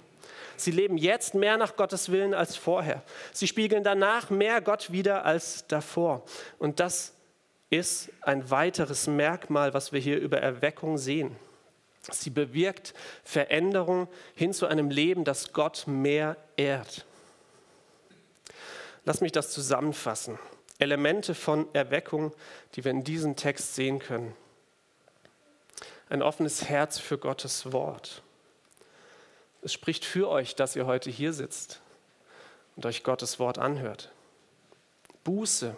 Sie 0.56 0.70
leben 0.70 0.96
jetzt 0.96 1.34
mehr 1.34 1.56
nach 1.56 1.76
Gottes 1.76 2.10
Willen 2.10 2.34
als 2.34 2.56
vorher. 2.56 3.02
Sie 3.32 3.48
spiegeln 3.48 3.84
danach 3.84 4.30
mehr 4.30 4.60
Gott 4.60 4.92
wieder 4.92 5.24
als 5.24 5.66
davor. 5.66 6.24
Und 6.58 6.78
das 6.78 7.14
ist 7.70 8.10
ein 8.20 8.50
weiteres 8.50 9.06
Merkmal, 9.06 9.74
was 9.74 9.92
wir 9.92 10.00
hier 10.00 10.18
über 10.18 10.38
Erweckung 10.38 10.98
sehen. 10.98 11.34
Sie 12.10 12.30
bewirkt 12.30 12.94
Veränderung 13.24 14.08
hin 14.34 14.52
zu 14.52 14.66
einem 14.66 14.90
Leben, 14.90 15.24
das 15.24 15.52
Gott 15.52 15.84
mehr 15.86 16.36
ehrt. 16.56 17.06
Lass 19.04 19.20
mich 19.20 19.32
das 19.32 19.50
zusammenfassen. 19.50 20.38
Elemente 20.78 21.34
von 21.34 21.66
Erweckung, 21.74 22.32
die 22.74 22.84
wir 22.84 22.90
in 22.90 23.04
diesem 23.04 23.36
Text 23.36 23.74
sehen 23.74 24.00
können. 24.00 24.34
Ein 26.12 26.20
offenes 26.20 26.68
Herz 26.68 26.98
für 26.98 27.16
Gottes 27.16 27.72
Wort. 27.72 28.20
Es 29.62 29.72
spricht 29.72 30.04
für 30.04 30.28
euch, 30.28 30.54
dass 30.54 30.76
ihr 30.76 30.84
heute 30.84 31.08
hier 31.08 31.32
sitzt 31.32 31.80
und 32.76 32.84
euch 32.84 33.02
Gottes 33.02 33.38
Wort 33.38 33.56
anhört. 33.56 34.12
Buße. 35.24 35.74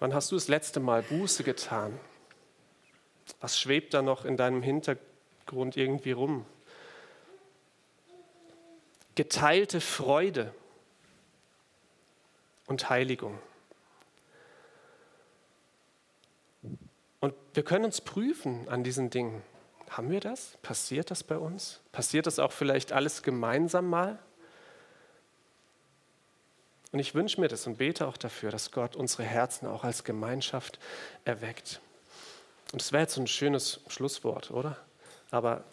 Wann 0.00 0.12
hast 0.12 0.32
du 0.32 0.34
das 0.36 0.48
letzte 0.48 0.80
Mal 0.80 1.02
Buße 1.02 1.44
getan? 1.44 1.98
Was 3.40 3.58
schwebt 3.58 3.94
da 3.94 4.02
noch 4.02 4.26
in 4.26 4.36
deinem 4.36 4.62
Hintergrund 4.62 5.78
irgendwie 5.78 6.12
rum? 6.12 6.44
geteilte 9.14 9.80
Freude 9.80 10.52
und 12.66 12.90
Heiligung. 12.90 13.38
Und 17.26 17.34
wir 17.54 17.64
können 17.64 17.84
uns 17.84 18.00
prüfen 18.00 18.68
an 18.68 18.84
diesen 18.84 19.10
Dingen. 19.10 19.42
Haben 19.90 20.10
wir 20.10 20.20
das? 20.20 20.58
Passiert 20.62 21.10
das 21.10 21.24
bei 21.24 21.36
uns? 21.36 21.80
Passiert 21.90 22.28
das 22.28 22.38
auch 22.38 22.52
vielleicht 22.52 22.92
alles 22.92 23.24
gemeinsam 23.24 23.90
mal? 23.90 24.20
Und 26.92 27.00
ich 27.00 27.16
wünsche 27.16 27.40
mir 27.40 27.48
das 27.48 27.66
und 27.66 27.78
bete 27.78 28.06
auch 28.06 28.16
dafür, 28.16 28.52
dass 28.52 28.70
Gott 28.70 28.94
unsere 28.94 29.24
Herzen 29.24 29.66
auch 29.66 29.82
als 29.82 30.04
Gemeinschaft 30.04 30.78
erweckt. 31.24 31.80
Und 32.72 32.80
es 32.80 32.92
wäre 32.92 33.02
jetzt 33.02 33.14
so 33.14 33.20
ein 33.20 33.26
schönes 33.26 33.80
Schlusswort, 33.88 34.52
oder? 34.52 34.76
Aber 35.32 35.64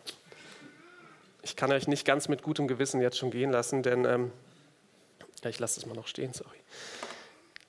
ich 1.44 1.56
kann 1.56 1.72
euch 1.72 1.88
nicht 1.88 2.04
ganz 2.04 2.30
mit 2.30 2.42
gutem 2.42 2.68
Gewissen 2.68 3.00
jetzt 3.00 3.20
schon 3.20 3.30
gehen 3.30 3.52
lassen, 3.52 3.84
denn 3.84 4.06
ähm, 4.06 4.32
ich 5.44 5.60
lasse 5.60 5.80
es 5.80 5.86
mal 5.86 5.94
noch 5.94 6.08
stehen, 6.08 6.34
sorry. 6.34 6.58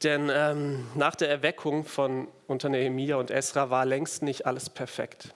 Denn 0.05 0.31
ähm, 0.33 0.87
nach 0.95 1.15
der 1.15 1.31
Erweckung 1.31 1.85
von 1.85 2.29
unter 2.47 2.69
Nehemia 2.69 3.17
und 3.17 3.31
Esra 3.31 3.71
war 3.71 3.87
längst 3.87 4.23
nicht 4.23 4.45
alles 4.45 4.69
perfekt. 4.69 5.35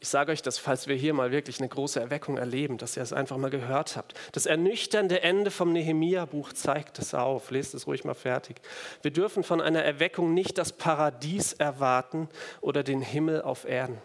Ich 0.00 0.08
sage 0.08 0.32
euch 0.32 0.42
das, 0.42 0.58
falls 0.58 0.86
wir 0.86 0.96
hier 0.96 1.14
mal 1.14 1.30
wirklich 1.30 1.60
eine 1.60 1.68
große 1.68 1.98
Erweckung 1.98 2.36
erleben, 2.36 2.76
dass 2.76 2.96
ihr 2.96 3.02
es 3.02 3.12
einfach 3.12 3.38
mal 3.38 3.50
gehört 3.50 3.96
habt. 3.96 4.14
Das 4.32 4.46
ernüchternde 4.46 5.22
Ende 5.22 5.50
vom 5.50 5.72
Nehemia-Buch 5.72 6.52
zeigt 6.52 6.98
es 6.98 7.14
auf. 7.14 7.50
Lest 7.50 7.72
es 7.74 7.86
ruhig 7.86 8.04
mal 8.04 8.14
fertig. 8.14 8.60
Wir 9.00 9.12
dürfen 9.12 9.44
von 9.44 9.60
einer 9.60 9.82
Erweckung 9.82 10.34
nicht 10.34 10.58
das 10.58 10.72
Paradies 10.72 11.52
erwarten 11.52 12.28
oder 12.60 12.82
den 12.82 13.00
Himmel 13.00 13.42
auf 13.42 13.64
Erden. 13.64 13.98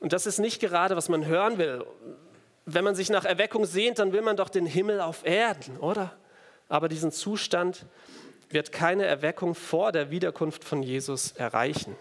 Und 0.00 0.12
das 0.12 0.26
ist 0.26 0.40
nicht 0.40 0.60
gerade, 0.60 0.96
was 0.96 1.08
man 1.08 1.24
hören 1.24 1.58
will. 1.58 1.86
Wenn 2.66 2.84
man 2.84 2.96
sich 2.96 3.08
nach 3.08 3.24
Erweckung 3.24 3.64
sehnt, 3.64 4.00
dann 4.00 4.12
will 4.12 4.22
man 4.22 4.36
doch 4.36 4.48
den 4.48 4.66
Himmel 4.66 5.00
auf 5.00 5.24
Erden, 5.24 5.78
oder? 5.78 6.12
Aber 6.72 6.88
diesen 6.88 7.12
Zustand 7.12 7.84
wird 8.48 8.72
keine 8.72 9.04
Erweckung 9.04 9.54
vor 9.54 9.92
der 9.92 10.10
Wiederkunft 10.10 10.64
von 10.64 10.82
Jesus 10.82 11.32
erreichen. 11.32 11.94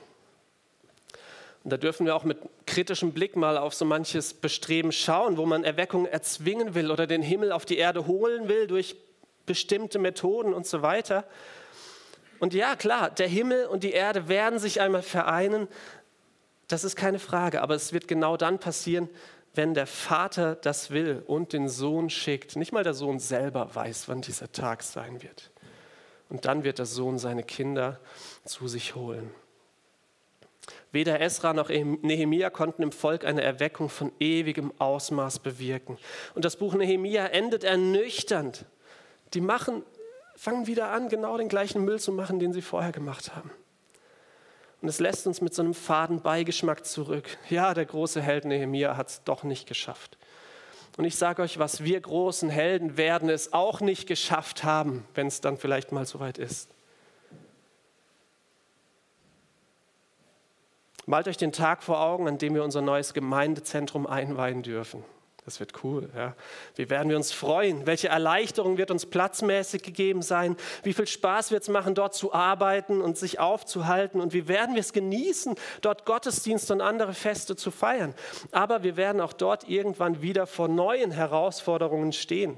Und 1.65 1.73
da 1.73 1.75
dürfen 1.75 2.05
wir 2.05 2.15
auch 2.15 2.23
mit 2.23 2.37
kritischem 2.65 3.11
Blick 3.11 3.35
mal 3.35 3.57
auf 3.57 3.73
so 3.73 3.83
manches 3.83 4.33
Bestreben 4.33 4.93
schauen, 4.93 5.35
wo 5.35 5.45
man 5.45 5.65
Erweckung 5.65 6.05
erzwingen 6.05 6.73
will 6.73 6.89
oder 6.89 7.05
den 7.05 7.21
Himmel 7.21 7.51
auf 7.51 7.65
die 7.65 7.79
Erde 7.79 8.07
holen 8.07 8.47
will 8.47 8.65
durch 8.65 8.95
bestimmte 9.45 9.99
Methoden 9.99 10.53
und 10.53 10.65
so 10.65 10.81
weiter. 10.81 11.25
Und 12.39 12.53
ja, 12.53 12.77
klar, 12.77 13.09
der 13.09 13.27
Himmel 13.27 13.65
und 13.65 13.83
die 13.83 13.91
Erde 13.91 14.29
werden 14.29 14.57
sich 14.57 14.79
einmal 14.79 15.01
vereinen. 15.01 15.67
Das 16.69 16.85
ist 16.85 16.95
keine 16.95 17.19
Frage, 17.19 17.61
aber 17.61 17.75
es 17.75 17.91
wird 17.91 18.07
genau 18.07 18.37
dann 18.37 18.57
passieren, 18.57 19.09
wenn 19.53 19.73
der 19.73 19.87
Vater 19.87 20.55
das 20.55 20.91
will 20.91 21.23
und 21.27 21.53
den 21.53 21.67
Sohn 21.67 22.09
schickt. 22.09 22.55
Nicht 22.55 22.71
mal 22.71 22.83
der 22.83 22.93
Sohn 22.93 23.19
selber 23.19 23.73
weiß, 23.73 24.07
wann 24.07 24.21
dieser 24.21 24.51
Tag 24.51 24.83
sein 24.83 25.21
wird. 25.21 25.51
Und 26.29 26.45
dann 26.45 26.63
wird 26.63 26.79
der 26.79 26.85
Sohn 26.85 27.17
seine 27.17 27.43
Kinder 27.43 27.99
zu 28.45 28.67
sich 28.67 28.95
holen. 28.95 29.31
Weder 30.93 31.19
Esra 31.19 31.53
noch 31.53 31.69
Nehemia 31.69 32.49
konnten 32.49 32.83
im 32.83 32.91
Volk 32.91 33.25
eine 33.25 33.41
Erweckung 33.41 33.89
von 33.89 34.11
ewigem 34.19 34.71
Ausmaß 34.77 35.39
bewirken. 35.39 35.97
Und 36.35 36.45
das 36.45 36.55
Buch 36.55 36.73
Nehemia 36.73 37.25
endet 37.27 37.63
ernüchternd. 37.63 38.65
Die 39.33 39.41
machen, 39.41 39.83
fangen 40.35 40.67
wieder 40.67 40.91
an, 40.91 41.09
genau 41.09 41.37
den 41.37 41.49
gleichen 41.49 41.83
Müll 41.83 41.99
zu 41.99 42.11
machen, 42.11 42.39
den 42.39 42.53
sie 42.53 42.61
vorher 42.61 42.91
gemacht 42.91 43.35
haben. 43.35 43.51
Und 44.81 44.87
es 44.87 44.99
lässt 44.99 45.27
uns 45.27 45.41
mit 45.41 45.53
so 45.53 45.61
einem 45.61 45.75
faden 45.75 46.21
Beigeschmack 46.21 46.85
zurück. 46.85 47.37
Ja, 47.49 47.73
der 47.73 47.85
große 47.85 48.21
Held 48.21 48.45
Nehemia 48.45 48.97
hat 48.97 49.09
es 49.09 49.23
doch 49.23 49.43
nicht 49.43 49.67
geschafft. 49.67 50.17
Und 50.97 51.05
ich 51.05 51.15
sage 51.15 51.41
euch 51.41 51.59
was, 51.59 51.83
wir 51.83 52.01
großen 52.01 52.49
Helden 52.49 52.97
werden 52.97 53.29
es 53.29 53.53
auch 53.53 53.79
nicht 53.79 54.07
geschafft 54.07 54.63
haben, 54.63 55.05
wenn 55.13 55.27
es 55.27 55.39
dann 55.39 55.57
vielleicht 55.57 55.91
mal 55.91 56.05
soweit 56.05 56.37
ist. 56.37 56.69
Malt 61.05 61.27
euch 61.27 61.37
den 61.37 61.51
Tag 61.51 61.83
vor 61.83 62.01
Augen, 62.01 62.27
an 62.27 62.37
dem 62.37 62.55
wir 62.55 62.63
unser 62.63 62.81
neues 62.81 63.13
Gemeindezentrum 63.13 64.07
einweihen 64.07 64.63
dürfen. 64.63 65.03
Das 65.51 65.59
wird 65.59 65.83
cool. 65.83 66.09
Ja. 66.15 66.33
Wie 66.77 66.89
werden 66.89 67.09
wir 67.09 67.17
uns 67.17 67.33
freuen? 67.33 67.85
Welche 67.85 68.07
Erleichterung 68.07 68.77
wird 68.77 68.89
uns 68.89 69.05
platzmäßig 69.05 69.83
gegeben 69.83 70.21
sein? 70.21 70.55
Wie 70.81 70.93
viel 70.93 71.07
Spaß 71.07 71.51
wird 71.51 71.63
es 71.63 71.67
machen, 71.67 71.93
dort 71.93 72.15
zu 72.15 72.33
arbeiten 72.33 73.01
und 73.01 73.17
sich 73.17 73.37
aufzuhalten? 73.37 74.21
Und 74.21 74.31
wie 74.31 74.47
werden 74.47 74.75
wir 74.75 74.79
es 74.79 74.93
genießen, 74.93 75.55
dort 75.81 76.05
Gottesdienste 76.05 76.71
und 76.71 76.79
andere 76.79 77.13
Feste 77.13 77.57
zu 77.57 77.69
feiern? 77.69 78.15
Aber 78.53 78.83
wir 78.83 78.95
werden 78.95 79.19
auch 79.19 79.33
dort 79.33 79.67
irgendwann 79.67 80.21
wieder 80.21 80.47
vor 80.47 80.69
neuen 80.69 81.11
Herausforderungen 81.11 82.13
stehen. 82.13 82.57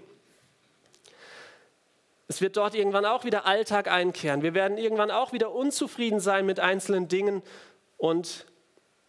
Es 2.28 2.42
wird 2.42 2.58
dort 2.58 2.76
irgendwann 2.76 3.06
auch 3.06 3.24
wieder 3.24 3.48
Alltag 3.48 3.88
einkehren. 3.88 4.44
Wir 4.44 4.54
werden 4.54 4.78
irgendwann 4.78 5.10
auch 5.10 5.34
wieder 5.34 5.52
unzufrieden 5.52 6.20
sein 6.20 6.46
mit 6.46 6.60
einzelnen 6.60 7.08
Dingen 7.08 7.42
und 7.98 8.46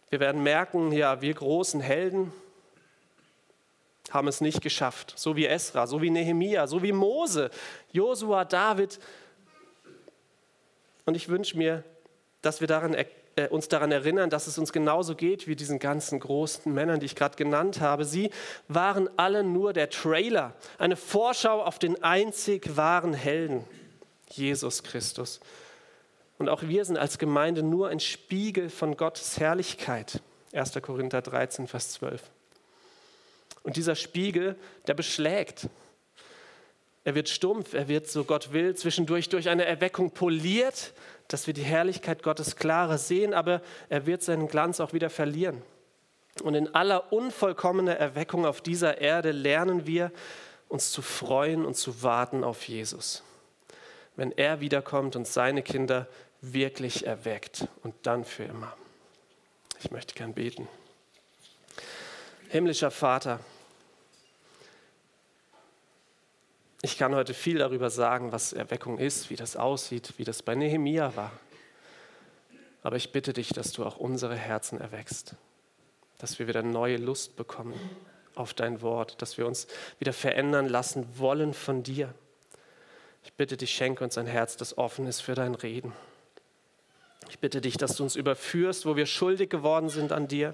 wir 0.09 0.19
werden 0.19 0.41
merken, 0.41 0.91
ja, 0.91 1.21
wir 1.21 1.35
großen 1.35 1.81
Helden 1.81 2.33
haben 4.11 4.27
es 4.27 4.41
nicht 4.41 4.61
geschafft. 4.61 5.13
So 5.15 5.35
wie 5.35 5.45
Esra, 5.45 5.87
so 5.87 6.01
wie 6.01 6.09
Nehemia, 6.09 6.67
so 6.67 6.83
wie 6.83 6.91
Mose, 6.91 7.49
Josua, 7.91 8.45
David. 8.45 8.99
Und 11.05 11.15
ich 11.15 11.29
wünsche 11.29 11.57
mir, 11.57 11.83
dass 12.41 12.61
wir 12.61 12.67
daran, 12.67 12.93
äh, 12.93 13.47
uns 13.49 13.67
daran 13.67 13.91
erinnern, 13.91 14.29
dass 14.29 14.47
es 14.47 14.57
uns 14.57 14.71
genauso 14.71 15.15
geht 15.15 15.47
wie 15.47 15.55
diesen 15.55 15.79
ganzen 15.79 16.19
großen 16.19 16.73
Männern, 16.73 16.99
die 16.99 17.05
ich 17.07 17.15
gerade 17.15 17.35
genannt 17.35 17.81
habe. 17.81 18.05
Sie 18.05 18.29
waren 18.67 19.09
alle 19.17 19.43
nur 19.43 19.73
der 19.73 19.89
Trailer, 19.89 20.53
eine 20.77 20.95
Vorschau 20.95 21.63
auf 21.63 21.79
den 21.79 22.01
einzig 22.03 22.77
wahren 22.77 23.13
Helden, 23.13 23.63
Jesus 24.29 24.83
Christus. 24.83 25.39
Und 26.37 26.49
auch 26.49 26.63
wir 26.63 26.83
sind 26.85 26.97
als 26.97 27.17
Gemeinde 27.17 27.63
nur 27.63 27.89
ein 27.89 27.99
Spiegel 27.99 28.69
von 28.69 28.97
Gottes 28.97 29.39
Herrlichkeit. 29.39 30.21
1. 30.53 30.73
Korinther 30.81 31.21
13, 31.21 31.67
Vers 31.67 31.91
12. 31.93 32.21
Und 33.65 33.77
dieser 33.77 33.95
Spiegel, 33.95 34.55
der 34.85 34.93
beschlägt. 34.93 35.67
Er 37.03 37.15
wird 37.15 37.29
stumpf, 37.29 37.73
er 37.73 37.87
wird, 37.87 38.07
so 38.07 38.23
Gott 38.23 38.53
will, 38.53 38.75
zwischendurch 38.75 39.27
durch 39.27 39.49
eine 39.49 39.65
Erweckung 39.65 40.11
poliert, 40.11 40.93
dass 41.27 41.47
wir 41.47 41.53
die 41.55 41.63
Herrlichkeit 41.63 42.21
Gottes 42.21 42.55
klarer 42.55 42.99
sehen, 42.99 43.33
aber 43.33 43.61
er 43.89 44.05
wird 44.05 44.21
seinen 44.21 44.47
Glanz 44.47 44.79
auch 44.79 44.93
wieder 44.93 45.09
verlieren. 45.09 45.63
Und 46.43 46.53
in 46.53 46.75
aller 46.75 47.11
unvollkommener 47.11 47.95
Erweckung 47.95 48.45
auf 48.45 48.61
dieser 48.61 48.99
Erde 49.01 49.31
lernen 49.31 49.87
wir, 49.87 50.11
uns 50.67 50.91
zu 50.91 51.01
freuen 51.01 51.65
und 51.65 51.75
zu 51.75 52.03
warten 52.03 52.43
auf 52.43 52.67
Jesus. 52.67 53.23
Wenn 54.15 54.31
er 54.31 54.59
wiederkommt 54.59 55.15
und 55.15 55.27
seine 55.27 55.63
Kinder 55.63 56.07
wirklich 56.41 57.07
erweckt 57.07 57.67
und 57.83 57.95
dann 58.03 58.25
für 58.25 58.43
immer. 58.43 58.75
Ich 59.79 59.89
möchte 59.89 60.13
gern 60.13 60.33
beten. 60.33 60.67
Himmlischer 62.49 62.91
Vater, 62.91 63.39
ich 66.85 66.99
kann 66.99 67.15
heute 67.15 67.33
viel 67.33 67.57
darüber 67.57 67.89
sagen, 67.89 68.31
was 68.31 68.53
Erweckung 68.53 68.99
ist, 68.99 69.31
wie 69.31 69.35
das 69.35 69.55
aussieht, 69.55 70.13
wie 70.17 70.23
das 70.23 70.43
bei 70.43 70.53
Nehemia 70.53 71.15
war. 71.15 71.31
Aber 72.83 72.95
ich 72.95 73.11
bitte 73.11 73.33
dich, 73.33 73.49
dass 73.49 73.71
du 73.71 73.83
auch 73.83 73.97
unsere 73.97 74.35
Herzen 74.35 74.79
erweckst, 74.79 75.35
dass 76.19 76.37
wir 76.37 76.47
wieder 76.47 76.61
neue 76.61 76.97
Lust 76.97 77.37
bekommen 77.37 77.73
auf 78.35 78.53
dein 78.53 78.83
Wort, 78.83 79.19
dass 79.23 79.39
wir 79.39 79.47
uns 79.47 79.65
wieder 79.97 80.13
verändern 80.13 80.69
lassen 80.69 81.07
wollen 81.17 81.55
von 81.55 81.81
dir. 81.81 82.13
Ich 83.23 83.33
bitte 83.33 83.57
dich, 83.57 83.71
schenke 83.71 84.03
uns 84.03 84.19
ein 84.19 84.27
Herz, 84.27 84.55
das 84.55 84.77
offen 84.77 85.07
ist 85.07 85.21
für 85.21 85.33
dein 85.33 85.55
Reden. 85.55 85.91
Ich 87.31 87.39
bitte 87.39 87.61
dich, 87.61 87.77
dass 87.77 87.95
du 87.95 88.03
uns 88.03 88.15
überführst, 88.15 88.85
wo 88.85 88.95
wir 88.95 89.07
schuldig 89.07 89.49
geworden 89.49 89.89
sind 89.89 90.11
an 90.11 90.27
dir. 90.27 90.53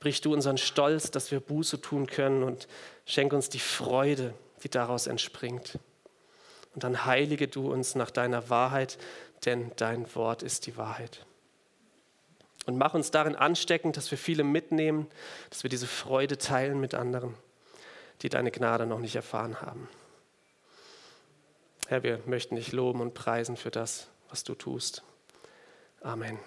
Brich 0.00 0.20
du 0.20 0.32
unseren 0.32 0.58
Stolz, 0.58 1.12
dass 1.12 1.30
wir 1.30 1.38
Buße 1.38 1.80
tun 1.80 2.08
können 2.08 2.42
und 2.42 2.66
schenk 3.06 3.32
uns 3.32 3.50
die 3.50 3.60
Freude, 3.60 4.34
die 4.62 4.68
daraus 4.68 5.06
entspringt. 5.06 5.78
Und 6.74 6.84
dann 6.84 7.04
heilige 7.04 7.48
du 7.48 7.70
uns 7.72 7.94
nach 7.94 8.10
deiner 8.10 8.48
Wahrheit, 8.48 8.98
denn 9.44 9.72
dein 9.76 10.14
Wort 10.14 10.42
ist 10.42 10.66
die 10.66 10.76
Wahrheit. 10.76 11.24
Und 12.66 12.76
mach 12.76 12.94
uns 12.94 13.10
darin 13.10 13.34
ansteckend, 13.34 13.96
dass 13.96 14.10
wir 14.10 14.18
viele 14.18 14.44
mitnehmen, 14.44 15.08
dass 15.48 15.62
wir 15.62 15.70
diese 15.70 15.86
Freude 15.86 16.38
teilen 16.38 16.78
mit 16.78 16.94
anderen, 16.94 17.34
die 18.22 18.28
deine 18.28 18.50
Gnade 18.50 18.86
noch 18.86 19.00
nicht 19.00 19.16
erfahren 19.16 19.60
haben. 19.60 19.88
Herr, 21.88 22.02
wir 22.02 22.20
möchten 22.26 22.56
dich 22.56 22.70
loben 22.70 23.00
und 23.00 23.14
preisen 23.14 23.56
für 23.56 23.70
das, 23.70 24.08
was 24.28 24.44
du 24.44 24.54
tust. 24.54 25.02
Amen. 26.02 26.38